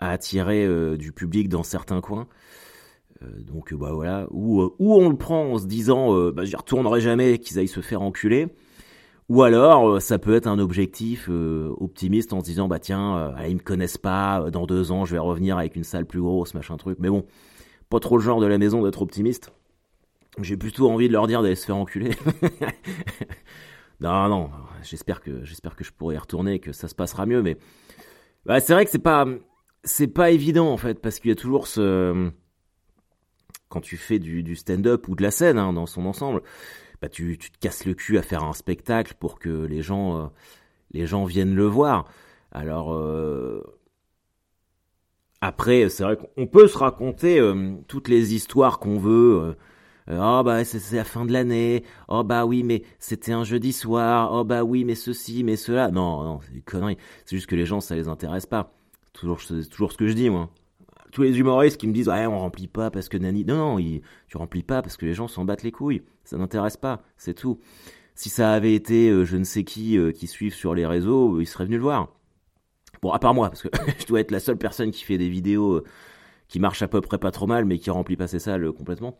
à 0.00 0.10
attirer 0.10 0.64
euh, 0.64 0.96
du 0.96 1.12
public 1.12 1.48
dans 1.48 1.62
certains 1.62 2.00
coins. 2.00 2.26
Euh, 3.22 3.26
donc 3.42 3.74
bah 3.74 3.92
voilà, 3.92 4.26
ou 4.30 4.62
euh, 4.62 4.74
où 4.78 4.94
on 4.94 5.10
le 5.10 5.16
prend 5.16 5.44
en 5.52 5.58
se 5.58 5.66
disant 5.66 6.30
bah, 6.32 6.44
j'y 6.44 6.56
retournerai 6.56 7.00
jamais, 7.00 7.38
qu'ils 7.38 7.58
aillent 7.58 7.68
se 7.68 7.80
faire 7.80 8.02
enculer. 8.02 8.48
Ou 9.28 9.44
alors, 9.44 10.02
ça 10.02 10.18
peut 10.18 10.34
être 10.34 10.48
un 10.48 10.58
objectif 10.58 11.28
optimiste 11.28 12.32
en 12.32 12.40
se 12.40 12.46
disant, 12.46 12.66
bah 12.66 12.80
tiens, 12.80 13.32
ils 13.46 13.54
me 13.54 13.60
connaissent 13.60 13.96
pas, 13.96 14.50
dans 14.50 14.66
deux 14.66 14.90
ans, 14.90 15.04
je 15.04 15.12
vais 15.12 15.20
revenir 15.20 15.56
avec 15.56 15.76
une 15.76 15.84
salle 15.84 16.04
plus 16.04 16.20
grosse, 16.20 16.52
machin 16.52 16.76
truc. 16.76 16.98
Mais 16.98 17.08
bon, 17.08 17.24
pas 17.90 18.00
trop 18.00 18.16
le 18.16 18.24
genre 18.24 18.40
de 18.40 18.46
la 18.46 18.58
maison 18.58 18.82
d'être 18.82 19.02
optimiste. 19.02 19.52
J'ai 20.40 20.56
plutôt 20.56 20.90
envie 20.90 21.06
de 21.06 21.12
leur 21.12 21.28
dire 21.28 21.42
d'aller 21.42 21.54
se 21.54 21.64
faire 21.64 21.76
enculer. 21.76 22.10
non, 24.00 24.28
non, 24.28 24.50
j'espère 24.82 25.20
que 25.20 25.44
j'espère 25.44 25.76
que 25.76 25.84
je 25.84 25.92
pourrai 25.92 26.16
y 26.16 26.18
retourner, 26.18 26.58
que 26.58 26.72
ça 26.72 26.88
se 26.88 26.96
passera 26.96 27.24
mieux. 27.24 27.40
Mais 27.40 27.56
bah, 28.46 28.58
c'est 28.58 28.72
vrai 28.72 28.84
que 28.84 28.90
c'est 28.90 28.98
pas 28.98 29.26
c'est 29.84 30.08
pas 30.08 30.30
évident 30.30 30.70
en 30.70 30.76
fait 30.76 31.00
parce 31.00 31.20
qu'il 31.20 31.30
y 31.30 31.32
a 31.32 31.36
toujours 31.36 31.66
ce 31.66 32.30
quand 33.70 33.80
tu 33.80 33.96
fais 33.96 34.18
du, 34.18 34.56
stand-up 34.56 35.08
ou 35.08 35.14
de 35.14 35.22
la 35.22 35.30
scène 35.30 35.56
hein, 35.56 35.72
dans 35.72 35.86
son 35.86 36.04
ensemble, 36.04 36.42
bah 37.00 37.08
tu, 37.08 37.38
tu, 37.38 37.50
te 37.50 37.58
casses 37.58 37.86
le 37.86 37.94
cul 37.94 38.18
à 38.18 38.22
faire 38.22 38.42
un 38.42 38.52
spectacle 38.52 39.14
pour 39.18 39.38
que 39.38 39.48
les 39.48 39.80
gens 39.80 40.18
euh, 40.18 40.26
les 40.92 41.06
gens 41.06 41.24
viennent 41.24 41.54
le 41.54 41.66
voir. 41.66 42.06
Alors 42.52 42.92
euh, 42.92 43.62
après 45.40 45.88
c'est 45.88 46.02
vrai 46.02 46.16
qu'on 46.16 46.46
peut 46.46 46.66
se 46.66 46.76
raconter 46.76 47.38
euh, 47.38 47.76
toutes 47.88 48.08
les 48.08 48.34
histoires 48.34 48.80
qu'on 48.80 48.98
veut. 48.98 49.56
Oh 50.12 50.42
bah 50.44 50.64
c'est 50.64 50.96
la 50.96 51.04
fin 51.04 51.24
de 51.24 51.32
l'année. 51.32 51.84
Oh 52.08 52.24
bah 52.24 52.44
oui 52.44 52.64
mais 52.64 52.82
c'était 52.98 53.32
un 53.32 53.44
jeudi 53.44 53.72
soir. 53.72 54.30
Oh 54.32 54.44
bah 54.44 54.64
oui 54.64 54.84
mais 54.84 54.96
ceci 54.96 55.44
mais 55.44 55.56
cela. 55.56 55.90
Non 55.92 56.24
non 56.24 56.40
c'est 56.42 56.52
des 56.52 56.62
conneries. 56.62 56.98
C'est 57.24 57.36
juste 57.36 57.48
que 57.48 57.56
les 57.56 57.66
gens 57.66 57.80
ça 57.80 57.94
les 57.94 58.08
intéresse 58.08 58.46
pas. 58.46 58.79
Toujours, 59.12 59.40
toujours 59.70 59.92
ce 59.92 59.96
que 59.96 60.06
je 60.06 60.12
dis, 60.12 60.30
moi. 60.30 60.50
Tous 61.12 61.22
les 61.22 61.38
humoristes 61.38 61.76
qui 61.76 61.88
me 61.88 61.92
disent, 61.92 62.08
ouais, 62.08 62.26
on 62.26 62.38
remplit 62.38 62.68
pas 62.68 62.90
parce 62.90 63.08
que 63.08 63.16
Nani. 63.16 63.44
Non, 63.44 63.76
non, 63.76 64.00
tu 64.28 64.36
remplis 64.36 64.62
pas 64.62 64.80
parce 64.82 64.96
que 64.96 65.06
les 65.06 65.14
gens 65.14 65.26
s'en 65.26 65.44
battent 65.44 65.64
les 65.64 65.72
couilles. 65.72 66.02
Ça 66.24 66.36
n'intéresse 66.38 66.76
pas, 66.76 67.02
c'est 67.16 67.34
tout. 67.34 67.58
Si 68.20 68.28
ça 68.28 68.52
avait 68.52 68.74
été 68.74 69.08
euh, 69.08 69.24
je 69.24 69.38
ne 69.38 69.44
sais 69.44 69.64
qui 69.64 69.96
euh, 69.96 70.12
qui 70.12 70.26
suivent 70.26 70.54
sur 70.54 70.74
les 70.74 70.84
réseaux, 70.84 71.36
euh, 71.36 71.42
ils 71.42 71.46
seraient 71.46 71.64
venus 71.64 71.78
le 71.78 71.84
voir. 71.84 72.14
Bon, 73.00 73.12
à 73.12 73.18
part 73.18 73.32
moi, 73.32 73.48
parce 73.48 73.62
que 73.62 73.68
je 73.98 74.06
dois 74.06 74.20
être 74.20 74.30
la 74.30 74.40
seule 74.40 74.58
personne 74.58 74.90
qui 74.90 75.04
fait 75.04 75.16
des 75.16 75.30
vidéos 75.30 75.82
qui 76.46 76.60
marchent 76.60 76.82
à 76.82 76.88
peu 76.88 77.00
près 77.00 77.16
pas 77.16 77.30
trop 77.30 77.46
mal, 77.46 77.64
mais 77.64 77.78
qui 77.78 77.88
remplit 77.88 78.16
pas 78.16 78.26
ses 78.26 78.38
salles 78.38 78.72
complètement. 78.72 79.18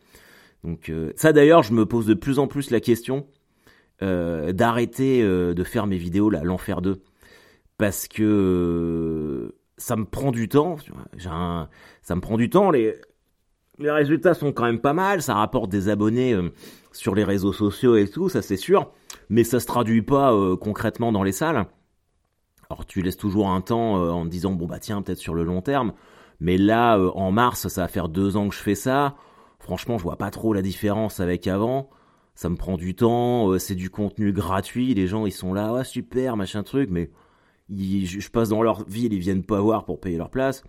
Donc 0.64 0.92
ça 1.16 1.32
d'ailleurs, 1.32 1.62
je 1.62 1.73
me 1.73 1.87
pose 1.87 2.04
de 2.04 2.12
plus 2.12 2.38
en 2.38 2.47
plus 2.47 2.70
la 2.70 2.80
question 2.80 3.26
d'arrêter 4.00 5.23
de 5.23 5.64
faire 5.64 5.87
mes 5.87 5.97
vidéos 5.97 6.28
là, 6.28 6.44
l'enfer 6.44 6.82
2. 6.82 7.00
Parce 7.78 8.06
que 8.06 9.54
ça 9.81 9.97
me 9.97 10.05
prend 10.05 10.31
du 10.31 10.49
temps. 10.49 10.77
ça 11.19 12.15
me 12.15 12.21
prend 12.21 12.37
du 12.37 12.51
temps. 12.51 12.71
Les, 12.71 12.95
résultats 13.79 14.35
sont 14.35 14.53
quand 14.53 14.65
même 14.65 14.81
pas 14.81 14.93
mal. 14.93 15.23
Ça 15.23 15.35
rapporte 15.35 15.71
des 15.71 15.89
abonnés 15.89 16.35
euh, 16.35 16.53
sur 16.93 17.15
les 17.15 17.25
réseaux 17.25 17.53
sociaux 17.53 17.97
et 17.97 18.07
tout, 18.07 18.29
ça 18.29 18.43
c'est 18.43 18.57
sûr. 18.57 18.93
Mais 19.31 19.43
ça 19.43 19.59
se 19.59 19.67
traduit 19.67 20.03
pas 20.03 20.33
euh, 20.33 20.57
concrètement 20.57 21.13
dans 21.13 21.23
les 21.23 21.33
salles. 21.33 21.67
Alors 22.69 22.87
tu 22.87 23.03
laisses 23.03 23.17
toujours 23.17 23.49
un 23.49 23.61
temps 23.63 23.99
euh, 23.99 24.11
en 24.11 24.25
te 24.25 24.31
disant 24.31 24.53
bon 24.53 24.67
bah 24.67 24.79
tiens 24.79 25.03
peut-être 25.03 25.19
sur 25.19 25.35
le 25.35 25.45
long 25.45 25.63
terme. 25.63 25.95
Mais 26.41 26.59
là 26.59 26.99
en 26.99 27.33
mars 27.33 27.69
ça 27.69 27.83
va 27.83 27.89
faire 27.89 28.09
deux 28.09 28.37
ans 28.37 28.49
que 28.49 28.55
je 28.55 28.61
fais 28.61 28.75
ça. 28.75 29.17
Franchement 29.59 29.99
je 29.99 30.03
vois 30.03 30.17
pas 30.17 30.31
trop 30.31 30.53
la 30.53 30.63
différence 30.63 31.21
avec 31.21 31.47
avant. 31.47 31.89
ça 32.35 32.49
me 32.49 32.57
prend 32.57 32.77
du 32.77 32.95
temps, 32.95 33.59
c'est 33.59 33.75
du 33.75 33.91
contenu 33.91 34.33
gratuit, 34.33 34.95
les 34.95 35.07
gens 35.07 35.27
ils 35.27 35.33
sont 35.33 35.53
là, 35.53 35.73
ouais 35.73 35.85
super, 35.85 36.37
machin 36.37 36.63
truc, 36.63 36.89
mais 36.91 37.11
je 37.71 38.29
passe 38.31 38.49
dans 38.49 38.62
leur 38.62 38.85
ville, 38.89 39.12
ils 39.12 39.21
viennent 39.21 39.45
pas 39.45 39.61
voir 39.61 39.85
pour 39.85 40.00
payer 40.00 40.19
leur 40.19 40.31
place. 40.31 40.65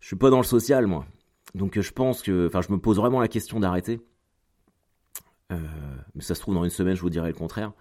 Je 0.00 0.06
suis 0.06 0.16
pas 0.16 0.30
dans 0.30 0.38
le 0.38 0.44
social 0.44 0.86
moi. 0.86 1.06
Donc 1.54 1.80
je 1.80 1.92
pense 1.92 2.22
que, 2.22 2.46
enfin 2.46 2.60
je 2.60 2.72
me 2.72 2.78
pose 2.78 2.96
vraiment 2.96 3.20
la 3.20 3.28
question 3.28 3.60
d'arrêter. 3.60 4.00
Euh, 5.52 5.58
mais 6.14 6.22
ça 6.22 6.34
se 6.34 6.40
trouve 6.40 6.54
dans 6.54 6.64
une 6.64 6.70
semaine 6.70 6.94
je 6.94 7.00
vous 7.00 7.10
dirai 7.10 7.28
le 7.28 7.34
contraire. 7.34 7.72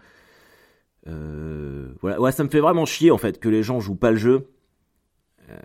Euh, 1.08 1.94
ouais, 2.02 2.32
ça 2.32 2.44
me 2.44 2.50
fait 2.50 2.60
vraiment 2.60 2.86
chier 2.86 3.12
en 3.12 3.18
fait 3.18 3.40
que 3.40 3.50
les 3.50 3.64
gens 3.64 3.80
jouent 3.80 3.96
pas 3.96 4.12
le 4.12 4.18
jeu. 4.18 4.48
Euh, 5.50 5.60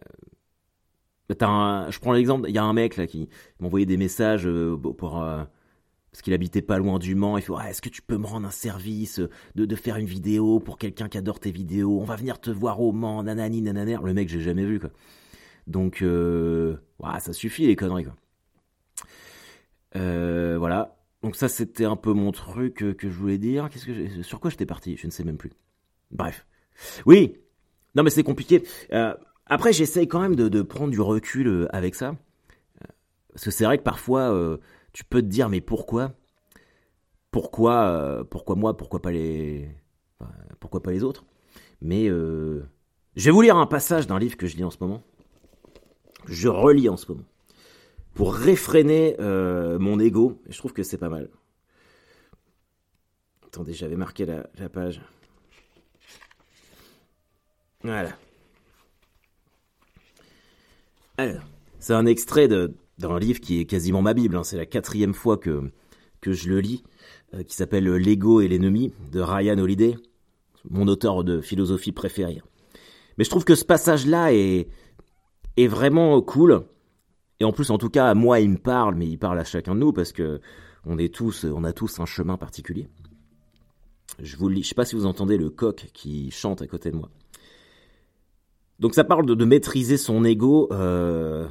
je 1.31 1.99
prends 1.99 2.12
l'exemple, 2.12 2.49
il 2.49 2.55
y 2.55 2.59
a 2.59 2.65
un 2.65 2.73
mec 2.73 2.97
là 2.97 3.07
qui 3.07 3.29
m'envoyait 3.61 3.87
des 3.87 3.99
messages 3.99 4.49
pour 4.83 5.23
parce 6.11 6.23
qu'il 6.23 6.33
habitait 6.33 6.62
pas 6.62 6.79
loin 6.79 6.99
du 6.99 7.15
Mans. 7.15 7.38
Il 7.38 7.43
fait 7.43 7.53
est-ce 7.69 7.83
que 7.83 7.88
tu 7.88 8.03
peux 8.03 8.17
me 8.17 8.27
rendre 8.27 8.47
un 8.47 8.53
service 8.53 9.21
de, 9.55 9.65
de 9.65 9.77
faire 9.77 9.97
une 9.97 10.07
vidéo 10.07 10.61
pour 10.61 10.79
quelqu'un 10.79 11.09
qui 11.09 11.19
adore 11.19 11.41
tes 11.41 11.50
vidéos? 11.50 12.00
On 12.00 12.05
va 12.05 12.17
venir 12.17 12.41
te 12.41 12.50
voir 12.50 12.81
au 12.81 12.93
Mans, 12.93 13.23
nanani 13.23 13.62
nananer. 13.62 13.99
Le 14.03 14.15
mec 14.15 14.29
j'ai 14.29 14.41
jamais 14.41 14.65
vu 14.65 14.81
quoi. 14.81 14.91
Donc 15.67 16.03
ouais, 16.03 17.21
ça 17.21 17.33
suffit 17.33 17.67
les 17.67 17.77
conneries 17.77 18.05
quoi. 18.05 18.15
voilà. 19.95 20.99
Donc 21.23 21.37
ça, 21.37 21.49
c'était 21.49 21.85
un 21.85 21.97
peu 21.97 22.12
mon 22.12 22.33
truc 22.33 22.83
euh, 22.83 22.95
que 22.95 23.09
je 23.09 23.15
voulais 23.15 23.38
dire. 23.38 23.69
Sur 24.23 24.41
quoi 24.41 24.50
j'étais 24.50 24.67
parti? 24.67 24.97
Je 24.97 25.07
ne 25.07 25.12
sais 25.12 25.25
même 25.25 25.37
plus. 25.37 25.50
Bref. 26.11 26.47
Oui. 27.07 27.37
Non, 27.95 28.03
mais 28.03 28.11
c'est 28.11 28.23
compliqué. 28.23 28.62
Euh, 28.93 29.15
après, 29.47 29.73
j'essaye 29.73 30.07
quand 30.07 30.21
même 30.21 30.37
de, 30.37 30.62
prendre 30.62 30.91
du 30.91 31.00
recul 31.00 31.49
euh, 31.49 31.67
avec 31.75 31.95
ça, 31.95 32.15
parce 33.33 33.45
que 33.45 33.50
c'est 33.50 33.65
vrai 33.65 33.79
que 33.79 33.83
parfois, 33.83 34.59
tu 34.92 35.04
peux 35.04 35.23
te 35.23 35.26
dire, 35.26 35.49
mais 35.49 35.61
pourquoi? 35.61 36.12
Pourquoi 37.30 38.25
Pourquoi 38.30 38.57
moi 38.57 38.76
Pourquoi 38.76 39.02
pas 39.02 39.11
les 39.11 39.68
Pourquoi 40.61 40.83
pas 40.83 40.90
les 40.90 41.04
autres? 41.04 41.25
Mais 41.80 42.07
je 42.09 42.64
vais 43.16 43.30
vous 43.30 43.42
lire 43.42 43.57
un 43.57 43.66
passage 43.66 44.07
d'un 44.07 44.18
livre 44.18 44.37
que 44.37 44.47
je 44.47 44.57
lis 44.57 44.64
en 44.64 44.71
ce 44.71 44.78
moment. 44.80 45.02
Je 46.26 46.49
relis 46.49 46.88
en 46.88 46.97
ce 46.97 47.11
moment 47.11 47.25
pour 48.18 48.35
réfréner 48.35 49.14
euh, 49.21 49.78
mon 49.78 50.00
ego. 50.00 50.42
je 50.49 50.59
trouve 50.59 50.73
que 50.73 50.83
c'est 50.83 50.99
pas 50.99 51.09
mal. 51.09 51.30
Attendez, 53.47 53.73
j'avais 53.75 53.95
marqué 53.95 54.26
la, 54.26 54.68
page. 54.68 55.00
Voilà. 57.85 58.11
Alors, 61.16 61.45
c'est 61.78 61.95
un 61.95 62.07
extrait 62.07 62.49
d'un 62.99 63.19
livre 63.19 63.40
qui 63.40 63.61
est 63.61 63.64
quasiment 63.64 64.02
ma 64.02 64.14
Bible. 64.14 64.37
Hein. 64.37 64.45
C'est 64.45 64.57
la 64.57 64.67
quatrième 64.67 65.14
fois 65.14 65.37
que, 65.37 65.71
que 66.21 66.33
je 66.33 66.49
le 66.49 66.61
lis, 66.61 66.83
euh, 67.35 67.43
qui 67.43 67.55
s'appelle 67.55 67.88
L'ego 67.88 68.40
et 68.40 68.49
l'ennemi 68.49 68.93
de 69.12 69.21
Ryan 69.21 69.59
Holiday, 69.59 69.97
mon 70.69 70.88
auteur 70.88 71.25
de 71.25 71.40
philosophie 71.40 71.93
préféré. 71.93 72.43
Mais 73.17 73.25
je 73.25 73.31
trouve 73.31 73.45
que 73.45 73.55
ce 73.55 73.64
passage-là 73.64 74.33
est, 74.33 74.69
est 75.57 75.67
vraiment 75.67 76.21
cool 76.23 76.64
et 77.40 77.45
en 77.45 77.52
plus, 77.52 77.71
en 77.71 77.78
tout 77.78 77.90
cas, 77.90 78.14
moi, 78.14 78.40
il 78.40 78.50
me 78.50 78.57
parle, 78.57 78.97
mais 78.97 79.07
il 79.07 79.19
parle 79.19 79.38
à 79.38 79.45
chacun 79.45 79.75
de 79.75 79.81
nous 79.81 79.93
parce 79.93 80.12
que 80.12 80.40
on 80.85 80.99
est 80.99 81.14
tous, 81.14 81.45
on 81.45 81.64
a 81.64 81.73
tous 81.73 82.00
un 82.00 82.07
chemin 82.07 82.37
particulier. 82.37 82.88
Je 84.19 84.37
vous 84.37 84.49
lis, 84.49 84.62
je 84.62 84.69
sais 84.69 84.75
pas 84.75 84.85
si 84.85 84.97
vous 84.97 85.07
entendez 85.07 85.37
le 85.37 85.50
coq 85.50 85.88
qui 85.93 86.31
chante 86.31 86.62
à 86.62 86.67
côté 86.67 86.90
de 86.90 86.97
moi. 86.97 87.11
Donc 88.81 88.95
ça 88.95 89.05
parle 89.05 89.26
de, 89.26 89.45
maîtriser 89.45 89.97
son 89.97 90.25
ego 90.25 90.69
euh, 90.73 91.47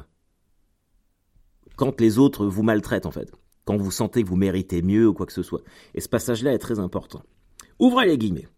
quand 1.78 1.98
les 2.00 2.18
autres 2.18 2.44
vous 2.44 2.62
maltraitent 2.62 3.06
en 3.06 3.10
fait, 3.10 3.32
quand 3.64 3.78
vous 3.78 3.90
sentez 3.90 4.22
que 4.22 4.28
vous 4.28 4.36
méritez 4.36 4.82
mieux 4.82 5.08
ou 5.08 5.14
quoi 5.14 5.24
que 5.24 5.32
ce 5.32 5.42
soit. 5.42 5.62
Et 5.94 6.02
ce 6.02 6.08
passage-là 6.10 6.52
est 6.52 6.58
très 6.58 6.78
important. 6.78 7.22
Ouvrez 7.78 8.06
les 8.06 8.18
guillemets. 8.18 8.48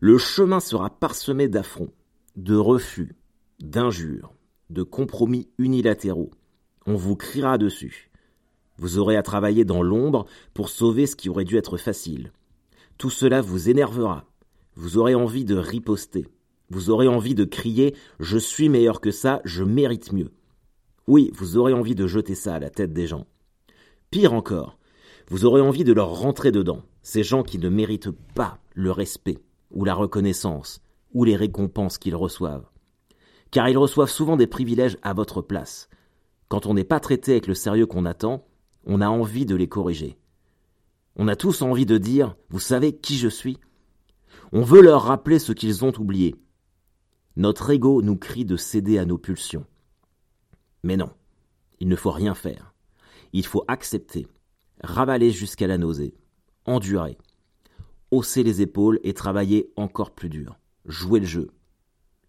Le 0.00 0.18
chemin 0.18 0.60
sera 0.60 0.90
parsemé 0.90 1.48
d'affronts, 1.48 1.90
de 2.36 2.54
refus, 2.54 3.16
d'injures, 3.60 4.32
de 4.70 4.82
compromis 4.82 5.48
unilatéraux, 5.58 6.30
on 6.86 6.96
vous 6.96 7.16
criera 7.16 7.56
dessus. 7.56 8.10
Vous 8.76 8.98
aurez 8.98 9.16
à 9.16 9.22
travailler 9.22 9.64
dans 9.64 9.82
l'ombre 9.82 10.26
pour 10.52 10.68
sauver 10.68 11.06
ce 11.06 11.16
qui 11.16 11.30
aurait 11.30 11.44
dû 11.44 11.56
être 11.56 11.78
facile. 11.78 12.32
Tout 12.98 13.10
cela 13.10 13.40
vous 13.40 13.70
énervera. 13.70 14.26
Vous 14.74 14.98
aurez 14.98 15.14
envie 15.14 15.44
de 15.44 15.56
riposter. 15.56 16.26
Vous 16.68 16.90
aurez 16.90 17.08
envie 17.08 17.34
de 17.34 17.44
crier 17.44 17.94
Je 18.20 18.36
suis 18.36 18.68
meilleur 18.68 19.00
que 19.00 19.12
ça, 19.12 19.40
je 19.44 19.64
mérite 19.64 20.12
mieux. 20.12 20.30
Oui, 21.06 21.30
vous 21.34 21.56
aurez 21.56 21.72
envie 21.72 21.94
de 21.94 22.06
jeter 22.06 22.34
ça 22.34 22.54
à 22.54 22.58
la 22.58 22.70
tête 22.70 22.92
des 22.92 23.06
gens. 23.06 23.26
Pire 24.10 24.32
encore, 24.32 24.78
vous 25.28 25.44
aurez 25.44 25.60
envie 25.60 25.84
de 25.84 25.92
leur 25.92 26.18
rentrer 26.18 26.52
dedans, 26.52 26.82
ces 27.02 27.22
gens 27.22 27.42
qui 27.42 27.58
ne 27.58 27.68
méritent 27.68 28.10
pas 28.34 28.58
le 28.74 28.90
respect, 28.90 29.38
ou 29.70 29.84
la 29.84 29.94
reconnaissance, 29.94 30.80
ou 31.12 31.24
les 31.24 31.36
récompenses 31.36 31.98
qu'ils 31.98 32.16
reçoivent. 32.16 32.66
Car 33.50 33.68
ils 33.68 33.78
reçoivent 33.78 34.10
souvent 34.10 34.36
des 34.36 34.46
privilèges 34.46 34.96
à 35.02 35.12
votre 35.12 35.42
place, 35.42 35.88
quand 36.48 36.66
on 36.66 36.74
n'est 36.74 36.84
pas 36.84 37.00
traité 37.00 37.32
avec 37.32 37.46
le 37.46 37.54
sérieux 37.54 37.86
qu'on 37.86 38.04
attend, 38.04 38.46
on 38.86 39.00
a 39.00 39.08
envie 39.08 39.46
de 39.46 39.56
les 39.56 39.68
corriger. 39.68 40.16
On 41.16 41.28
a 41.28 41.36
tous 41.36 41.62
envie 41.62 41.86
de 41.86 41.98
dire 41.98 42.36
Vous 42.48 42.60
savez 42.60 42.94
qui 42.96 43.16
je 43.16 43.28
suis? 43.28 43.58
On 44.52 44.62
veut 44.62 44.82
leur 44.82 45.02
rappeler 45.02 45.38
ce 45.38 45.52
qu'ils 45.52 45.84
ont 45.84 45.92
oublié. 45.98 46.36
Notre 47.36 47.70
ego 47.70 48.02
nous 48.02 48.16
crie 48.16 48.44
de 48.44 48.56
céder 48.56 48.98
à 48.98 49.04
nos 49.04 49.18
pulsions. 49.18 49.66
Mais 50.84 50.98
non, 50.98 51.10
il 51.80 51.88
ne 51.88 51.96
faut 51.96 52.10
rien 52.10 52.34
faire. 52.34 52.74
Il 53.32 53.46
faut 53.46 53.64
accepter, 53.68 54.28
ravaler 54.82 55.30
jusqu'à 55.30 55.66
la 55.66 55.78
nausée, 55.78 56.14
endurer, 56.66 57.16
hausser 58.10 58.42
les 58.42 58.60
épaules 58.60 59.00
et 59.02 59.14
travailler 59.14 59.72
encore 59.76 60.14
plus 60.14 60.28
dur, 60.28 60.58
jouer 60.84 61.20
le 61.20 61.26
jeu, 61.26 61.50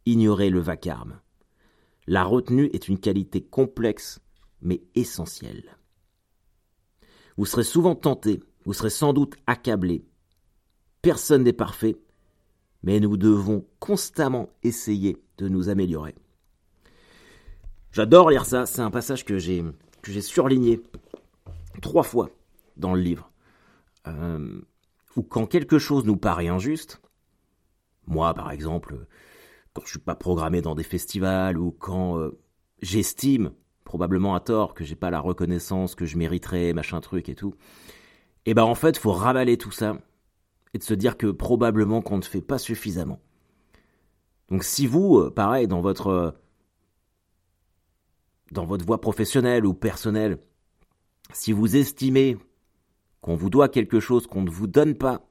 ignorer 0.05 0.49
le 0.49 0.61
vacarme. 0.61 1.19
La 2.07 2.23
retenue 2.23 2.69
est 2.71 2.87
une 2.87 2.97
qualité 2.97 3.43
complexe 3.43 4.21
mais 4.61 4.81
essentielle. 4.95 5.77
Vous 7.35 7.45
serez 7.45 7.65
souvent 7.65 7.93
tenté, 7.93 8.41
vous 8.63 8.73
serez 8.73 8.89
sans 8.89 9.11
doute 9.11 9.35
accablé. 9.47 10.05
Personne 11.01 11.43
n'est 11.43 11.51
parfait, 11.51 11.97
mais 12.83 13.01
nous 13.01 13.17
devons 13.17 13.67
constamment 13.79 14.47
essayer 14.63 15.21
de 15.39 15.49
nous 15.49 15.67
améliorer. 15.67 16.15
J'adore 17.95 18.29
lire 18.29 18.45
ça, 18.45 18.65
c'est 18.65 18.81
un 18.81 18.91
passage 18.91 19.23
que 19.23 19.37
j'ai 19.37 19.63
que 20.01 20.11
j'ai 20.11 20.19
surligné 20.19 20.81
trois 21.81 22.03
fois 22.03 22.29
dans 22.75 22.93
le 22.93 22.99
livre. 22.99 23.31
Euh, 24.05 24.59
ou 25.15 25.23
quand 25.23 25.45
quelque 25.45 25.79
chose 25.79 26.03
nous 26.03 26.17
paraît 26.17 26.49
injuste, 26.49 27.01
moi 28.05 28.33
par 28.33 28.51
exemple, 28.51 28.97
quand 29.71 29.83
je 29.85 29.91
suis 29.91 29.99
pas 29.99 30.13
programmé 30.13 30.61
dans 30.61 30.75
des 30.75 30.83
festivals 30.83 31.57
ou 31.57 31.71
quand 31.71 32.19
euh, 32.19 32.37
j'estime 32.81 33.53
probablement 33.85 34.35
à 34.35 34.41
tort 34.41 34.73
que 34.73 34.83
j'ai 34.83 34.97
pas 34.97 35.09
la 35.09 35.21
reconnaissance 35.21 35.95
que 35.95 36.03
je 36.03 36.17
mériterais, 36.17 36.73
machin 36.73 36.99
truc 36.99 37.29
et 37.29 37.35
tout. 37.35 37.55
Et 38.45 38.53
ben 38.53 38.63
en 38.63 38.75
fait, 38.75 38.97
faut 38.97 39.13
ravaler 39.13 39.57
tout 39.57 39.71
ça 39.71 39.97
et 40.73 40.79
de 40.79 40.83
se 40.83 40.93
dire 40.93 41.15
que 41.15 41.27
probablement 41.27 42.01
qu'on 42.01 42.17
ne 42.17 42.23
fait 42.23 42.41
pas 42.41 42.57
suffisamment. 42.57 43.21
Donc 44.51 44.65
si 44.65 44.85
vous, 44.85 45.17
euh, 45.17 45.31
pareil, 45.33 45.69
dans 45.69 45.79
votre 45.79 46.07
euh, 46.07 46.31
dans 48.51 48.65
votre 48.65 48.85
voie 48.85 49.01
professionnelle 49.01 49.65
ou 49.65 49.73
personnelle, 49.73 50.39
si 51.33 51.51
vous 51.51 51.75
estimez 51.75 52.37
qu'on 53.21 53.35
vous 53.35 53.49
doit 53.49 53.69
quelque 53.69 53.99
chose 53.99 54.27
qu'on 54.27 54.43
ne 54.43 54.49
vous 54.49 54.67
donne 54.67 54.95
pas, 54.95 55.27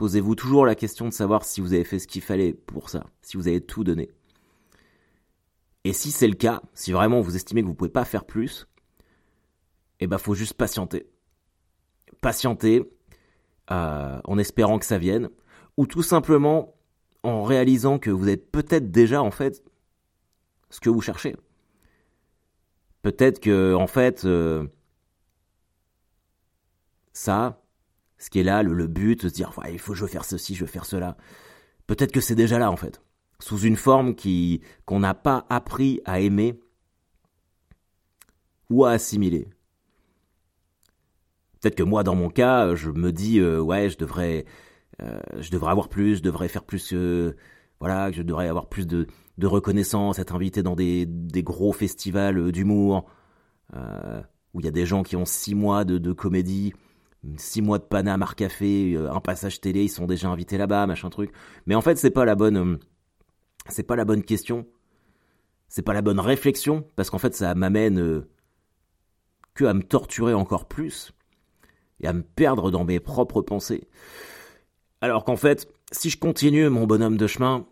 Posez-vous 0.00 0.34
toujours 0.34 0.64
la 0.64 0.74
question 0.74 1.08
de 1.08 1.12
savoir 1.12 1.44
si 1.44 1.60
vous 1.60 1.74
avez 1.74 1.84
fait 1.84 1.98
ce 1.98 2.06
qu'il 2.06 2.22
fallait 2.22 2.54
pour 2.54 2.88
ça, 2.88 3.04
si 3.20 3.36
vous 3.36 3.48
avez 3.48 3.60
tout 3.60 3.84
donné. 3.84 4.10
Et 5.84 5.92
si 5.92 6.10
c'est 6.10 6.26
le 6.26 6.36
cas, 6.36 6.62
si 6.72 6.90
vraiment 6.90 7.20
vous 7.20 7.36
estimez 7.36 7.60
que 7.60 7.66
vous 7.66 7.72
ne 7.72 7.76
pouvez 7.76 7.90
pas 7.90 8.06
faire 8.06 8.24
plus, 8.24 8.66
eh 9.98 10.06
ben 10.06 10.16
faut 10.16 10.32
juste 10.32 10.54
patienter. 10.54 11.06
Patienter 12.22 12.90
euh, 13.70 14.18
en 14.24 14.38
espérant 14.38 14.78
que 14.78 14.86
ça 14.86 14.96
vienne, 14.96 15.28
ou 15.76 15.86
tout 15.86 16.02
simplement 16.02 16.74
en 17.22 17.42
réalisant 17.42 17.98
que 17.98 18.08
vous 18.08 18.30
êtes 18.30 18.50
peut-être 18.50 18.90
déjà 18.90 19.22
en 19.22 19.30
fait 19.30 19.62
ce 20.70 20.80
que 20.80 20.88
vous 20.88 21.02
cherchez. 21.02 21.36
Peut-être 23.02 23.40
que 23.40 23.74
en 23.74 23.86
fait 23.86 24.24
euh, 24.24 24.66
ça, 27.12 27.62
ce 28.18 28.30
qui 28.30 28.40
est 28.40 28.44
là, 28.44 28.62
le, 28.62 28.86
but, 28.86 29.22
se 29.22 29.26
dire, 29.28 29.52
il 29.70 29.78
faut 29.78 29.94
je 29.94 30.02
veux 30.02 30.08
faire 30.08 30.24
ceci, 30.24 30.54
je 30.54 30.60
veux 30.60 30.70
faire 30.70 30.84
cela. 30.84 31.16
Peut-être 31.86 32.12
que 32.12 32.20
c'est 32.20 32.34
déjà 32.34 32.58
là, 32.58 32.70
en 32.70 32.76
fait. 32.76 33.02
Sous 33.40 33.58
une 33.60 33.76
forme 33.76 34.14
qui, 34.14 34.60
qu'on 34.84 35.00
n'a 35.00 35.14
pas 35.14 35.46
appris 35.48 36.00
à 36.04 36.20
aimer 36.20 36.60
ou 38.68 38.84
à 38.84 38.92
assimiler. 38.92 39.48
Peut-être 41.60 41.74
que 41.74 41.82
moi, 41.82 42.02
dans 42.04 42.14
mon 42.14 42.28
cas, 42.28 42.74
je 42.74 42.90
me 42.90 43.12
dis, 43.12 43.40
euh, 43.40 43.60
ouais, 43.60 43.88
je 43.88 43.98
devrais, 43.98 44.44
euh, 45.02 45.20
je 45.38 45.50
devrais 45.50 45.70
avoir 45.70 45.88
plus, 45.88 46.16
je 46.16 46.22
devrais 46.22 46.48
faire 46.48 46.64
plus, 46.64 46.94
voilà, 47.80 48.12
je 48.12 48.22
devrais 48.22 48.48
avoir 48.48 48.68
plus 48.68 48.86
de, 48.86 49.06
de 49.40 49.46
reconnaissance, 49.46 50.18
être 50.18 50.34
invité 50.34 50.62
dans 50.62 50.76
des, 50.76 51.06
gros 51.36 51.72
festivals 51.72 52.52
d'humour, 52.52 53.06
où 53.74 54.60
il 54.60 54.64
y 54.64 54.68
a 54.68 54.72
des 54.72 54.86
gens 54.86 55.02
qui 55.02 55.16
ont 55.16 55.24
six 55.24 55.54
mois 55.54 55.84
de, 55.84 56.12
comédie, 56.12 56.72
six 57.36 57.62
mois 57.62 57.78
de 57.78 57.84
Panama 57.84 58.28
Café, 58.36 58.96
un 58.96 59.20
passage 59.20 59.60
télé, 59.60 59.84
ils 59.84 59.88
sont 59.88 60.06
déjà 60.06 60.28
invités 60.28 60.58
là-bas, 60.58 60.86
machin 60.86 61.10
truc. 61.10 61.32
Mais 61.66 61.74
en 61.74 61.80
fait, 61.80 61.96
c'est 61.96 62.10
pas 62.10 62.24
la 62.24 62.34
bonne, 62.34 62.78
c'est 63.68 63.82
pas 63.82 63.96
la 63.96 64.04
bonne 64.04 64.22
question. 64.22 64.66
C'est 65.68 65.82
pas 65.82 65.94
la 65.94 66.02
bonne 66.02 66.20
réflexion, 66.20 66.84
parce 66.96 67.10
qu'en 67.10 67.18
fait, 67.18 67.34
ça 67.34 67.54
m'amène 67.54 68.24
que 69.54 69.64
à 69.64 69.74
me 69.74 69.82
torturer 69.82 70.34
encore 70.34 70.66
plus 70.66 71.12
et 72.00 72.08
à 72.08 72.12
me 72.12 72.22
perdre 72.22 72.70
dans 72.70 72.84
mes 72.84 73.00
propres 73.00 73.40
pensées. 73.40 73.88
Alors 75.00 75.24
qu'en 75.24 75.36
fait, 75.36 75.68
si 75.92 76.10
je 76.10 76.18
continue 76.18 76.68
mon 76.68 76.86
bonhomme 76.86 77.16
de 77.16 77.26
chemin, 77.26 77.66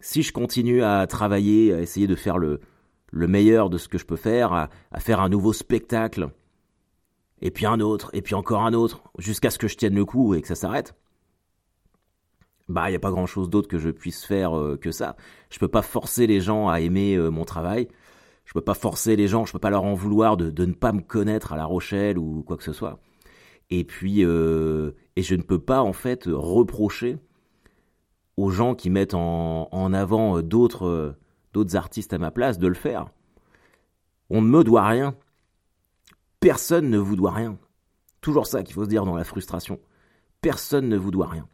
si 0.00 0.22
je 0.22 0.32
continue 0.32 0.82
à 0.82 1.06
travailler, 1.06 1.72
à 1.72 1.80
essayer 1.80 2.06
de 2.06 2.14
faire 2.14 2.38
le, 2.38 2.60
le 3.10 3.26
meilleur 3.26 3.70
de 3.70 3.78
ce 3.78 3.88
que 3.88 3.98
je 3.98 4.06
peux 4.06 4.16
faire, 4.16 4.52
à, 4.52 4.68
faire 4.98 5.20
un 5.20 5.28
nouveau 5.28 5.52
spectacle, 5.52 6.30
et 7.42 7.50
puis 7.50 7.66
un 7.66 7.80
autre, 7.80 8.10
et 8.12 8.22
puis 8.22 8.34
encore 8.34 8.62
un 8.62 8.74
autre, 8.74 9.02
jusqu'à 9.18 9.50
ce 9.50 9.58
que 9.58 9.68
je 9.68 9.76
tienne 9.76 9.94
le 9.94 10.04
coup 10.04 10.34
et 10.34 10.42
que 10.42 10.48
ça 10.48 10.54
s'arrête, 10.54 10.94
bah 12.68 12.88
il 12.88 12.92
n'y 12.92 12.96
a 12.96 13.00
pas 13.00 13.10
grand 13.10 13.26
chose 13.26 13.50
d'autre 13.50 13.68
que 13.68 13.78
je 13.78 13.90
puisse 13.90 14.24
faire 14.24 14.56
euh, 14.56 14.76
que 14.76 14.92
ça. 14.92 15.16
Je 15.50 15.58
peux 15.58 15.68
pas 15.68 15.82
forcer 15.82 16.26
les 16.26 16.40
gens 16.40 16.68
à 16.68 16.80
aimer 16.80 17.16
euh, 17.16 17.30
mon 17.30 17.44
travail. 17.44 17.88
Je 18.44 18.52
peux 18.52 18.60
pas 18.60 18.74
forcer 18.74 19.16
les 19.16 19.26
gens, 19.26 19.44
je 19.44 19.52
peux 19.52 19.58
pas 19.58 19.70
leur 19.70 19.84
en 19.84 19.94
vouloir 19.94 20.36
de, 20.36 20.50
de, 20.50 20.66
ne 20.66 20.72
pas 20.72 20.92
me 20.92 21.00
connaître 21.00 21.52
à 21.52 21.56
La 21.56 21.64
Rochelle 21.64 22.18
ou 22.18 22.42
quoi 22.42 22.56
que 22.56 22.62
ce 22.62 22.72
soit. 22.72 23.00
Et 23.70 23.84
puis, 23.84 24.24
euh, 24.24 24.92
et 25.16 25.22
je 25.22 25.34
ne 25.34 25.42
peux 25.42 25.60
pas 25.60 25.82
en 25.82 25.92
fait 25.92 26.24
reprocher 26.26 27.18
aux 28.36 28.50
gens 28.50 28.74
qui 28.74 28.90
mettent 28.90 29.14
en, 29.14 29.68
en 29.70 29.92
avant 29.92 30.40
d'autres 30.42 31.16
d'autres 31.52 31.76
artistes 31.76 32.12
à 32.12 32.18
ma 32.18 32.30
place 32.30 32.58
de 32.58 32.68
le 32.68 32.74
faire. 32.74 33.10
On 34.30 34.40
ne 34.42 34.48
me 34.48 34.62
doit 34.62 34.86
rien. 34.86 35.16
Personne 36.38 36.88
ne 36.88 36.98
vous 36.98 37.16
doit 37.16 37.32
rien. 37.32 37.58
Toujours 38.20 38.46
ça 38.46 38.62
qu'il 38.62 38.74
faut 38.74 38.84
se 38.84 38.88
dire 38.88 39.04
dans 39.04 39.16
la 39.16 39.24
frustration. 39.24 39.80
Personne 40.40 40.88
ne 40.88 40.96
vous 40.96 41.10
doit 41.10 41.28
rien. 41.28 41.48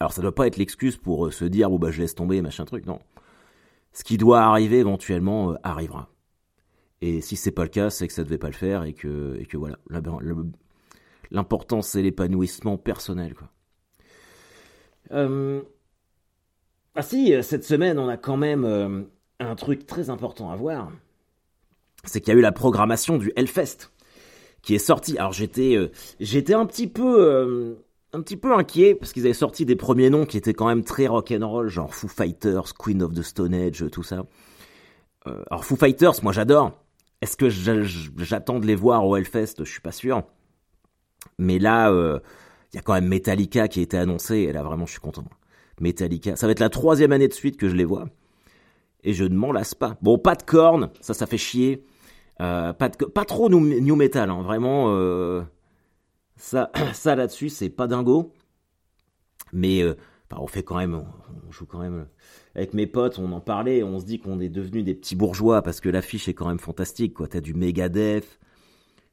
Alors 0.00 0.12
ça 0.12 0.20
ne 0.20 0.24
doit 0.24 0.34
pas 0.34 0.46
être 0.46 0.56
l'excuse 0.56 0.96
pour 0.96 1.26
euh, 1.26 1.30
se 1.30 1.44
dire 1.44 1.70
bon 1.70 1.78
bah 1.78 1.90
je 1.90 2.00
laisse 2.00 2.14
tomber 2.14 2.42
machin 2.42 2.64
truc, 2.64 2.86
non. 2.86 3.00
Ce 3.92 4.02
qui 4.02 4.18
doit 4.18 4.40
arriver 4.40 4.78
éventuellement 4.78 5.52
euh, 5.52 5.56
arrivera. 5.62 6.10
Et 7.00 7.20
si 7.20 7.36
c'est 7.36 7.52
pas 7.52 7.62
le 7.62 7.68
cas, 7.68 7.90
c'est 7.90 8.08
que 8.08 8.12
ça 8.12 8.24
devait 8.24 8.38
pas 8.38 8.48
le 8.48 8.54
faire 8.54 8.84
et 8.84 8.94
que 8.94 9.36
et 9.40 9.46
que 9.46 9.56
voilà. 9.56 9.78
L'important 11.30 11.82
c'est 11.82 12.02
l'épanouissement 12.02 12.76
personnel 12.76 13.34
quoi. 13.34 13.50
Euh, 15.12 15.62
ah 16.96 17.02
si, 17.02 17.34
euh, 17.34 17.42
cette 17.42 17.64
semaine, 17.64 17.98
on 17.98 18.08
a 18.08 18.16
quand 18.16 18.36
même 18.36 18.64
euh, 18.64 19.02
un 19.40 19.56
truc 19.56 19.86
très 19.86 20.10
important 20.10 20.50
à 20.50 20.56
voir. 20.56 20.92
C'est 22.04 22.20
qu'il 22.20 22.32
y 22.32 22.36
a 22.36 22.38
eu 22.38 22.42
la 22.42 22.52
programmation 22.52 23.18
du 23.18 23.32
Hellfest 23.34 23.90
qui 24.62 24.74
est 24.74 24.78
sorti. 24.78 25.18
Alors 25.18 25.32
j'étais 25.32 25.76
euh, 25.76 25.90
j'étais 26.20 26.54
un 26.54 26.66
petit 26.66 26.86
peu 26.86 27.76
un 28.12 28.20
petit 28.20 28.36
peu 28.36 28.54
inquiet 28.54 28.94
parce 28.94 29.12
qu'ils 29.12 29.24
avaient 29.24 29.32
sorti 29.32 29.66
des 29.66 29.74
premiers 29.74 30.10
noms 30.10 30.24
qui 30.24 30.36
étaient 30.36 30.54
quand 30.54 30.68
même 30.68 30.84
très 30.84 31.06
rock'n'roll, 31.06 31.68
genre 31.68 31.94
Foo 31.94 32.08
Fighters, 32.08 32.74
Queen 32.78 33.02
of 33.02 33.14
the 33.14 33.22
Stone 33.22 33.54
Age, 33.54 33.84
tout 33.90 34.02
ça. 34.02 34.24
alors 35.24 35.64
Foo 35.64 35.76
Fighters, 35.76 36.22
moi 36.22 36.32
j'adore. 36.32 36.72
Est-ce 37.20 37.36
que 37.36 37.48
j'attends 37.48 38.60
de 38.60 38.66
les 38.66 38.74
voir 38.74 39.06
au 39.06 39.16
Hellfest? 39.16 39.54
Je 39.60 39.70
suis 39.70 39.80
pas 39.80 39.92
sûr. 39.92 40.22
Mais 41.38 41.58
là, 41.58 41.90
il 41.90 42.76
y 42.76 42.78
a 42.78 42.82
quand 42.82 42.92
même 42.92 43.08
Metallica 43.08 43.66
qui 43.66 43.80
a 43.80 43.82
été 43.82 43.96
annoncé 43.96 44.36
et 44.36 44.52
là 44.52 44.62
vraiment 44.62 44.86
je 44.86 44.92
suis 44.92 45.00
content. 45.00 45.24
Metallica. 45.80 46.36
Ça 46.36 46.46
va 46.46 46.52
être 46.52 46.60
la 46.60 46.70
troisième 46.70 47.12
année 47.12 47.28
de 47.28 47.32
suite 47.32 47.56
que 47.56 47.68
je 47.68 47.76
les 47.76 47.84
vois. 47.84 48.08
Et 49.02 49.12
je 49.12 49.24
ne 49.24 49.34
m'en 49.34 49.52
lasse 49.52 49.74
pas. 49.74 49.96
Bon, 50.02 50.18
pas 50.18 50.34
de 50.34 50.42
cornes, 50.42 50.90
ça, 51.00 51.14
ça 51.14 51.26
fait 51.26 51.38
chier. 51.38 51.84
Euh, 52.40 52.72
pas, 52.72 52.88
trop 53.24 53.48
new, 53.48 53.96
metal, 53.96 54.30
hein. 54.30 54.42
vraiment. 54.42 54.86
Euh, 54.88 55.42
ça, 56.36 56.70
ça 56.92 57.14
là-dessus, 57.14 57.48
c'est 57.48 57.70
pas 57.70 57.86
dingo. 57.86 58.32
Mais 59.52 59.82
euh, 59.82 59.94
on 60.36 60.46
fait 60.46 60.62
quand 60.62 60.76
même, 60.76 60.94
on, 60.94 61.52
joue 61.52 61.66
quand 61.66 61.78
même. 61.78 62.06
Avec 62.54 62.74
mes 62.74 62.86
potes, 62.86 63.18
on 63.18 63.30
en 63.32 63.40
parlait, 63.40 63.82
on 63.82 64.00
se 64.00 64.04
dit 64.04 64.18
qu'on 64.18 64.40
est 64.40 64.48
devenus 64.48 64.84
des 64.84 64.94
petits 64.94 65.16
bourgeois 65.16 65.62
parce 65.62 65.80
que 65.80 65.88
l'affiche 65.88 66.28
est 66.28 66.34
quand 66.34 66.48
même 66.48 66.58
fantastique. 66.58 67.14
Quoi, 67.14 67.28
t'as 67.28 67.40
du 67.40 67.54
Megadeth, 67.54 68.38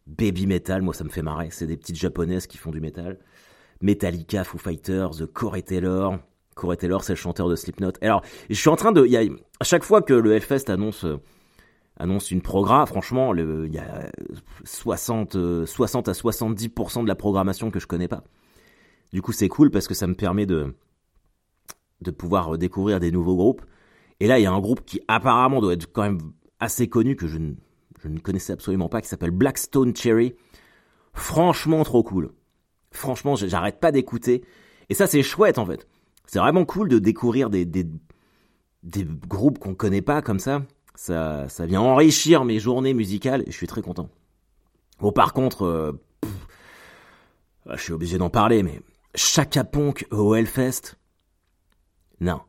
Baby 0.08 0.48
Metal, 0.48 0.82
moi 0.82 0.94
ça 0.94 1.04
me 1.04 1.10
fait 1.10 1.22
marrer. 1.22 1.50
C'est 1.52 1.68
des 1.68 1.78
petites 1.78 1.98
japonaises 1.98 2.48
qui 2.48 2.58
font 2.58 2.72
du 2.72 2.82
metal. 2.82 3.20
Metallica, 3.82 4.44
Foo 4.44 4.58
Fighters, 4.58 5.12
The 5.12 5.26
Corey 5.26 5.62
Taylor, 5.62 6.20
Corey 6.56 6.78
Taylor, 6.78 7.04
c'est 7.04 7.14
le 7.14 7.18
chanteur 7.18 7.50
de 7.50 7.56
Slipknot. 7.56 7.94
Alors, 8.02 8.22
je 8.50 8.56
suis 8.56 8.70
en 8.70 8.76
train 8.76 8.92
de, 8.92 9.08
à 9.60 9.64
chaque 9.64 9.84
fois 9.84 10.02
que 10.02 10.14
le 10.14 10.34
Hellfest 10.34 10.70
annonce 10.70 11.06
euh, 11.06 11.18
annonce 11.98 12.32
une 12.32 12.42
programme, 12.42 12.88
franchement, 12.88 13.34
il 13.36 13.74
y 13.74 13.78
a 13.78 14.12
60 14.64 15.66
60 15.66 16.08
à 16.08 16.12
70% 16.14 17.04
de 17.04 17.08
la 17.08 17.16
programmation 17.16 17.70
que 17.72 17.80
je 17.80 17.88
connais 17.88 18.08
pas. 18.08 18.24
Du 19.14 19.22
coup, 19.22 19.32
c'est 19.34 19.50
cool 19.50 19.72
parce 19.72 19.88
que 19.88 19.94
ça 19.94 20.08
me 20.08 20.16
permet 20.16 20.46
de 20.46 20.74
de 22.02 22.12
pouvoir 22.12 22.58
découvrir 22.58 23.00
des 23.00 23.12
nouveaux 23.12 23.36
groupes. 23.36 23.62
Et 24.20 24.28
là, 24.28 24.40
il 24.40 24.44
y 24.44 24.46
a 24.46 24.52
un 24.52 24.60
groupe 24.60 24.84
qui 24.86 25.02
apparemment 25.08 25.62
doit 25.62 25.74
être 25.74 25.92
quand 25.92 26.04
même 26.04 26.20
assez 26.60 26.88
connu 26.88 27.16
que 27.16 27.28
je 27.28 27.38
je 28.04 28.08
ne 28.08 28.20
connaissais 28.20 28.54
absolument 28.54 28.90
pas, 28.90 29.02
qui 29.02 29.08
s'appelle 29.08 29.32
Blackstone 29.32 29.96
Cherry. 29.96 30.34
Franchement, 31.14 31.84
trop 31.84 32.02
cool. 32.04 32.32
Franchement, 32.92 33.36
j'arrête 33.36 33.80
pas 33.80 33.92
d'écouter. 33.92 34.44
Et 34.90 34.94
ça, 34.94 35.08
c'est 35.08 35.22
chouette 35.24 35.60
en 35.60 35.66
fait. 35.66 35.88
C'est 36.32 36.40
vraiment 36.40 36.64
cool 36.64 36.88
de 36.88 36.98
découvrir 36.98 37.50
des, 37.50 37.66
des, 37.66 37.86
groupes 39.28 39.60
qu'on 39.60 39.76
connaît 39.76 40.02
pas 40.02 40.22
comme 40.22 40.40
ça. 40.40 40.62
Ça, 40.96 41.50
ça 41.50 41.66
vient 41.66 41.82
enrichir 41.82 42.46
mes 42.46 42.58
journées 42.58 42.94
musicales 42.94 43.44
et 43.46 43.52
je 43.52 43.58
suis 43.58 43.68
très 43.68 43.82
content. 43.82 44.10
Bon, 45.02 45.12
par 45.12 45.34
contre, 45.34 45.64
euh, 45.64 45.92
ah, 47.68 47.76
je 47.76 47.82
suis 47.82 47.92
obligé 47.92 48.18
d'en 48.18 48.30
parler, 48.30 48.64
mais 48.64 48.80
Chaka 49.14 49.66
Ponk 49.66 50.08
au 50.10 50.34
Hellfest, 50.34 50.96
non. 52.22 52.40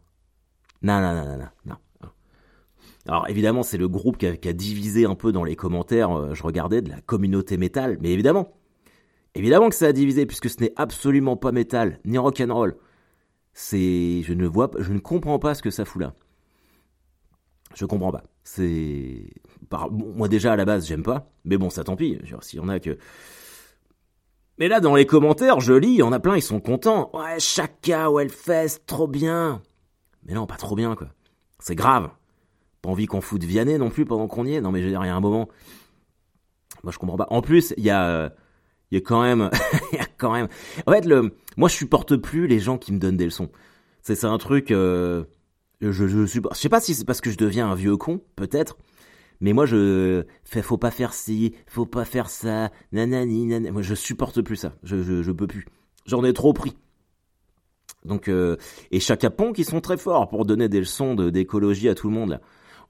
Non, 0.82 1.00
non, 1.00 1.14
non, 1.14 1.38
non, 1.38 1.48
non. 1.66 1.76
Alors 3.08 3.28
évidemment, 3.28 3.64
c'est 3.64 3.78
le 3.78 3.88
groupe 3.88 4.16
qui 4.16 4.26
a, 4.28 4.36
qui 4.36 4.48
a, 4.48 4.52
divisé 4.52 5.06
un 5.06 5.16
peu 5.16 5.32
dans 5.32 5.42
les 5.42 5.56
commentaires, 5.56 6.16
euh, 6.16 6.34
je 6.34 6.44
regardais, 6.44 6.82
de 6.82 6.90
la 6.90 7.00
communauté 7.00 7.56
métal, 7.56 7.98
mais 8.00 8.12
évidemment, 8.12 8.52
évidemment 9.34 9.70
que 9.70 9.74
ça 9.74 9.86
a 9.86 9.92
divisé, 9.92 10.24
puisque 10.24 10.50
ce 10.50 10.60
n'est 10.60 10.72
absolument 10.76 11.36
pas 11.36 11.50
métal, 11.50 11.98
ni 12.04 12.16
rock'n'roll. 12.16 12.76
C'est, 13.52 14.22
je 14.22 14.32
ne 14.32 14.46
vois, 14.46 14.70
je 14.78 14.92
ne 14.92 14.98
comprends 14.98 15.38
pas 15.38 15.54
ce 15.54 15.62
que 15.62 15.70
ça 15.70 15.84
fout 15.84 16.00
là. 16.00 16.14
Je 17.74 17.84
comprends 17.86 18.12
pas. 18.12 18.24
C'est, 18.44 19.30
moi 19.90 20.28
déjà 20.28 20.52
à 20.52 20.56
la 20.56 20.64
base 20.64 20.86
j'aime 20.86 21.02
pas, 21.02 21.30
mais 21.44 21.56
bon 21.58 21.70
ça 21.70 21.84
tant 21.84 21.96
pis. 21.96 22.18
S'il 22.40 22.58
y 22.58 22.62
en 22.62 22.68
a 22.68 22.80
que, 22.80 22.98
mais 24.58 24.68
là 24.68 24.80
dans 24.80 24.94
les 24.94 25.06
commentaires 25.06 25.60
je 25.60 25.72
lis, 25.72 25.88
il 25.88 25.96
y 25.96 26.02
en 26.02 26.12
a 26.12 26.20
plein 26.20 26.36
ils 26.36 26.42
sont 26.42 26.60
contents. 26.60 27.10
Ouais, 27.14 27.38
Chaka, 27.38 28.08
Hellfest, 28.10 28.80
trop 28.86 29.06
bien. 29.06 29.62
Mais 30.24 30.34
non, 30.34 30.46
pas 30.46 30.56
trop 30.56 30.76
bien 30.76 30.94
quoi. 30.94 31.08
C'est 31.58 31.74
grave. 31.76 32.10
Pas 32.80 32.90
envie 32.90 33.06
qu'on 33.06 33.20
foute 33.20 33.44
Vianney 33.44 33.78
non 33.78 33.90
plus 33.90 34.04
pendant 34.04 34.26
qu'on 34.28 34.44
y 34.44 34.54
est. 34.54 34.60
Non 34.60 34.72
mais 34.72 34.80
je 34.80 34.86
veux 34.86 34.90
dire, 34.90 35.04
il 35.04 35.08
y 35.08 35.10
a 35.10 35.16
un 35.16 35.20
moment. 35.20 35.48
Moi 36.82 36.92
je 36.92 36.98
comprends 36.98 37.16
pas. 37.16 37.28
En 37.30 37.42
plus, 37.42 37.74
il 37.76 37.84
y 37.84 37.90
a 37.90 38.34
il 38.92 38.96
y 38.96 38.98
a 38.98 39.00
quand 39.00 39.22
même, 39.22 39.50
il 39.92 39.96
y 39.98 40.00
a 40.00 40.06
quand 40.18 40.32
même. 40.32 40.48
En 40.86 40.92
fait, 40.92 41.06
le, 41.06 41.34
moi, 41.56 41.68
je 41.70 41.74
supporte 41.74 42.14
plus 42.16 42.46
les 42.46 42.60
gens 42.60 42.76
qui 42.76 42.92
me 42.92 42.98
donnent 42.98 43.16
des 43.16 43.24
leçons. 43.24 43.48
C'est, 44.02 44.24
un 44.24 44.36
truc. 44.36 44.70
Euh, 44.70 45.24
je, 45.80 45.90
je, 45.90 46.26
je 46.26 46.40
sais 46.52 46.68
pas 46.68 46.80
si 46.80 46.94
c'est 46.94 47.06
parce 47.06 47.22
que 47.22 47.30
je 47.30 47.38
deviens 47.38 47.70
un 47.70 47.74
vieux 47.74 47.96
con, 47.96 48.20
peut-être. 48.36 48.76
Mais 49.40 49.54
moi, 49.54 49.64
je 49.64 50.24
fais, 50.44 50.60
faut 50.60 50.76
pas 50.76 50.90
faire 50.90 51.14
ci, 51.14 51.54
faut 51.66 51.86
pas 51.86 52.04
faire 52.04 52.28
ça, 52.28 52.70
nanani, 52.92 53.46
nanani. 53.46 53.70
Moi, 53.70 53.82
je 53.82 53.94
supporte 53.94 54.42
plus 54.42 54.56
ça. 54.56 54.74
Je, 54.82 55.02
je, 55.22 55.32
peux 55.32 55.46
plus. 55.46 55.66
J'en 56.04 56.22
ai 56.22 56.34
trop 56.34 56.52
pris. 56.52 56.76
Donc, 58.04 58.28
euh, 58.28 58.56
et 58.90 59.00
chaque 59.00 59.26
pont 59.30 59.52
qui 59.52 59.64
sont 59.64 59.80
très 59.80 59.96
forts 59.96 60.28
pour 60.28 60.44
donner 60.44 60.68
des 60.68 60.80
leçons 60.80 61.14
d'écologie 61.14 61.88
à 61.88 61.94
tout 61.94 62.08
le 62.08 62.14
monde 62.14 62.30
là. 62.30 62.40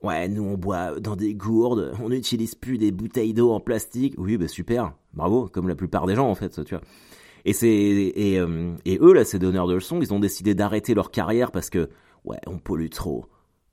Ouais, 0.03 0.29
nous 0.29 0.43
on 0.43 0.57
boit 0.57 0.99
dans 0.99 1.15
des 1.15 1.35
gourdes, 1.35 1.95
on 2.03 2.09
n'utilise 2.09 2.57
plus 2.57 2.77
des 2.77 2.91
bouteilles 2.91 3.35
d'eau 3.35 3.53
en 3.53 3.61
plastique. 3.61 4.15
Oui, 4.19 4.37
bah 4.37 4.49
super, 4.49 4.95
bravo, 5.15 5.49
comme 5.49 5.69
la 5.69 5.77
plupart 5.77 6.07
des 6.07 6.17
gens 6.17 6.29
en 6.29 6.35
fait, 6.35 6.65
tu 6.65 6.75
vois. 6.75 6.83
Et 7.45 7.53
c'est 7.53 7.69
et, 7.69 8.39
euh, 8.39 8.75
et 8.85 8.99
eux 9.01 9.13
là, 9.13 9.25
ces 9.25 9.39
donneurs 9.39 9.69
de 9.69 9.75
leçons, 9.75 10.01
ils 10.01 10.13
ont 10.13 10.21
décidé 10.21 10.55
d'arrêter 10.55 10.95
leur 10.95 11.11
carrière 11.11 11.53
parce 11.53 11.71
que 11.71 11.89
ouais, 12.25 12.39
on 12.47 12.59
pollue 12.59 12.89
trop, 12.89 13.27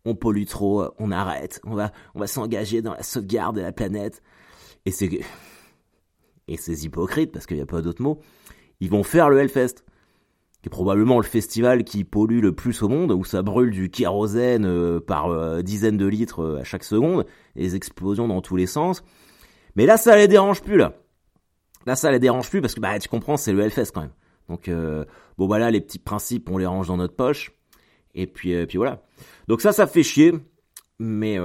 on 0.06 0.16
pollue 0.16 0.46
trop, 0.46 0.86
on 1.00 1.12
arrête, 1.12 1.62
on 1.66 1.74
va 1.74 1.92
on 2.14 2.20
va 2.20 2.28
s'engager 2.28 2.84
dans 2.84 2.94
la 2.94 3.04
sauvegarde 3.04 3.56
de 3.56 3.62
la 3.62 3.72
planète. 3.72 4.22
Et 4.86 4.92
c'est 4.92 5.10
et 6.48 6.58
c'est 6.58 6.84
hypocrite 6.84 7.32
parce 7.32 7.48
qu'il 7.48 7.58
n'y 7.58 7.64
a 7.64 7.68
pas 7.68 7.82
d'autre 7.82 8.04
mot. 8.04 8.20
Ils 8.82 8.90
vont 8.90 9.04
faire 9.04 9.30
le 9.30 9.40
Hellfest 9.40 9.84
qui 10.62 10.68
est 10.68 10.70
probablement 10.70 11.18
le 11.18 11.24
festival 11.24 11.84
qui 11.84 12.04
pollue 12.04 12.42
le 12.42 12.54
plus 12.54 12.84
au 12.84 12.90
monde, 12.90 13.12
où 13.12 13.24
ça 13.24 13.42
brûle 13.42 13.72
du 13.72 13.90
kérosène 13.90 14.66
euh, 14.66 15.00
par 15.00 15.28
euh, 15.28 15.62
dizaines 15.62 15.98
de 15.98 16.06
litres 16.06 16.44
euh, 16.44 16.60
à 16.60 16.64
chaque 16.66 16.84
seconde, 16.84 17.26
des 17.56 17.76
explosions 17.76 18.28
dans 18.28 18.42
tous 18.42 18.58
les 18.58 18.66
sens. 18.66 19.04
Mais 19.76 19.86
là, 19.86 19.96
ça 19.96 20.18
les 20.18 20.28
dérange 20.28 20.62
plus, 20.62 20.78
là. 20.78 20.94
Là, 21.86 21.96
ça 21.96 22.12
les 22.12 22.20
dérange 22.20 22.50
plus, 22.50 22.60
parce 22.60 22.76
que, 22.76 22.82
bah, 22.82 23.00
tu 23.00 23.08
comprends, 23.08 23.38
c'est 23.38 23.54
le 23.54 23.62
Hellfest, 23.62 23.92
quand 23.94 24.02
même. 24.02 24.14
Donc, 24.50 24.70
bon, 25.38 25.48
bah 25.48 25.70
les 25.70 25.80
petits 25.80 26.00
principes, 26.00 26.50
on 26.50 26.58
les 26.58 26.66
range 26.66 26.88
dans 26.88 26.98
notre 26.98 27.16
poche. 27.16 27.52
Et 28.16 28.26
puis, 28.26 28.66
puis 28.66 28.80
voilà. 28.80 29.04
Donc 29.48 29.62
ça, 29.62 29.72
ça 29.72 29.86
fait 29.86 30.02
chier. 30.02 30.34
Mais, 30.98 31.38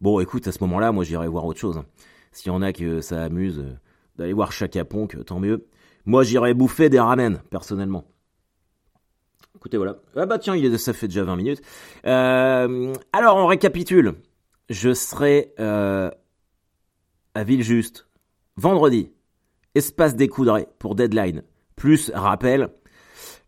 bon, 0.00 0.20
écoute, 0.20 0.46
à 0.46 0.52
ce 0.52 0.58
moment-là, 0.60 0.92
moi, 0.92 1.02
j'irai 1.02 1.26
voir 1.26 1.44
autre 1.44 1.58
chose. 1.58 1.82
S'il 2.30 2.52
y 2.52 2.54
en 2.54 2.62
a 2.62 2.72
que 2.72 3.00
ça 3.00 3.24
amuse, 3.24 3.64
d'aller 4.16 4.32
voir 4.32 4.52
Chaka 4.52 4.84
Ponk, 4.84 5.24
tant 5.24 5.40
mieux. 5.40 5.66
Moi, 6.06 6.22
j'irais 6.22 6.54
bouffer 6.54 6.88
des 6.88 7.00
ramen, 7.00 7.42
personnellement. 7.50 8.04
Écoutez, 9.62 9.76
voilà. 9.76 9.98
Ah 10.16 10.26
bah 10.26 10.40
tiens, 10.40 10.56
ça 10.76 10.92
fait 10.92 11.06
déjà 11.06 11.22
20 11.22 11.36
minutes. 11.36 11.62
Euh, 12.04 12.92
alors, 13.12 13.36
on 13.36 13.46
récapitule. 13.46 14.14
Je 14.68 14.92
serai 14.92 15.54
euh, 15.60 16.10
à 17.36 17.44
Villejuste, 17.44 18.08
vendredi, 18.56 19.12
espace 19.76 20.16
des 20.16 20.26
Coudrées 20.26 20.66
pour 20.80 20.96
Deadline, 20.96 21.44
plus 21.76 22.10
rappel. 22.12 22.70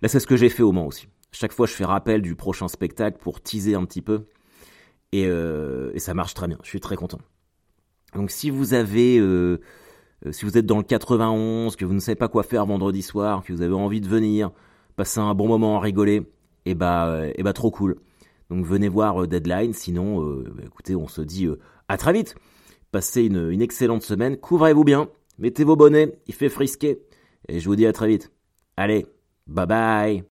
Là, 0.03 0.09
c'est 0.09 0.21
ce 0.21 0.29
que 0.29 0.37
j'ai 0.37 0.51
fait 0.51 0.63
au 0.63 0.71
Mans 0.71 0.87
aussi. 0.87 1.09
Chaque 1.33 1.51
fois, 1.51 1.67
je 1.67 1.73
fais 1.73 1.85
rappel 1.85 2.23
du 2.23 2.37
prochain 2.37 2.69
spectacle 2.69 3.19
pour 3.19 3.41
teaser 3.41 3.75
un 3.75 3.85
petit 3.85 4.01
peu. 4.01 4.27
Et, 5.11 5.27
euh, 5.27 5.91
et 5.95 5.99
ça 5.99 6.15
marche 6.15 6.35
très 6.35 6.47
bien. 6.47 6.59
Je 6.63 6.69
suis 6.69 6.79
très 6.79 6.95
content. 6.95 7.19
Donc, 8.15 8.31
si 8.31 8.51
vous 8.51 8.73
avez... 8.73 9.21
Si 10.31 10.45
vous 10.45 10.57
êtes 10.57 10.65
dans 10.65 10.79
le 10.79 10.85
91, 10.85 11.75
que 11.75 11.85
vous 11.85 11.93
ne 11.93 11.99
savez 11.99 12.15
pas 12.15 12.29
quoi 12.29 12.45
faire 12.45 12.65
vendredi 12.67 13.03
soir, 13.03 13.43
que 13.43 13.53
vous 13.53 13.63
avez 13.63 13.75
envie 13.75 14.01
de 14.01 14.09
venir, 14.09 14.53
passer 14.97 15.21
un 15.21 15.35
bon 15.35 15.49
moment 15.49 15.77
à 15.77 15.81
rigoler, 15.81 16.17
et 16.67 16.71
eh 16.71 16.75
bah, 16.75 17.27
et 17.27 17.35
eh 17.37 17.43
bah 17.43 17.53
trop 17.53 17.71
cool. 17.71 17.97
Donc 18.51 18.65
venez 18.65 18.89
voir 18.89 19.27
Deadline, 19.27 19.73
sinon, 19.73 20.25
bah, 20.55 20.63
écoutez, 20.65 20.95
on 20.95 21.09
se 21.09 21.23
dit 21.23 21.49
à 21.89 21.97
très 21.97 22.13
vite. 22.13 22.35
Passez 22.93 23.25
une, 23.25 23.51
une 23.51 23.63
excellente 23.63 24.03
semaine, 24.03 24.37
couvrez-vous 24.37 24.85
bien, 24.85 25.09
mettez 25.39 25.65
vos 25.65 25.77
bonnets, 25.77 26.17
il 26.27 26.35
fait 26.35 26.49
frisquer, 26.49 27.01
et 27.49 27.59
je 27.59 27.69
vous 27.69 27.77
dis 27.77 27.87
à 27.87 27.93
très 27.93 28.09
vite. 28.09 28.31
Allez, 28.77 29.07
bye 29.47 29.67
bye 29.67 30.34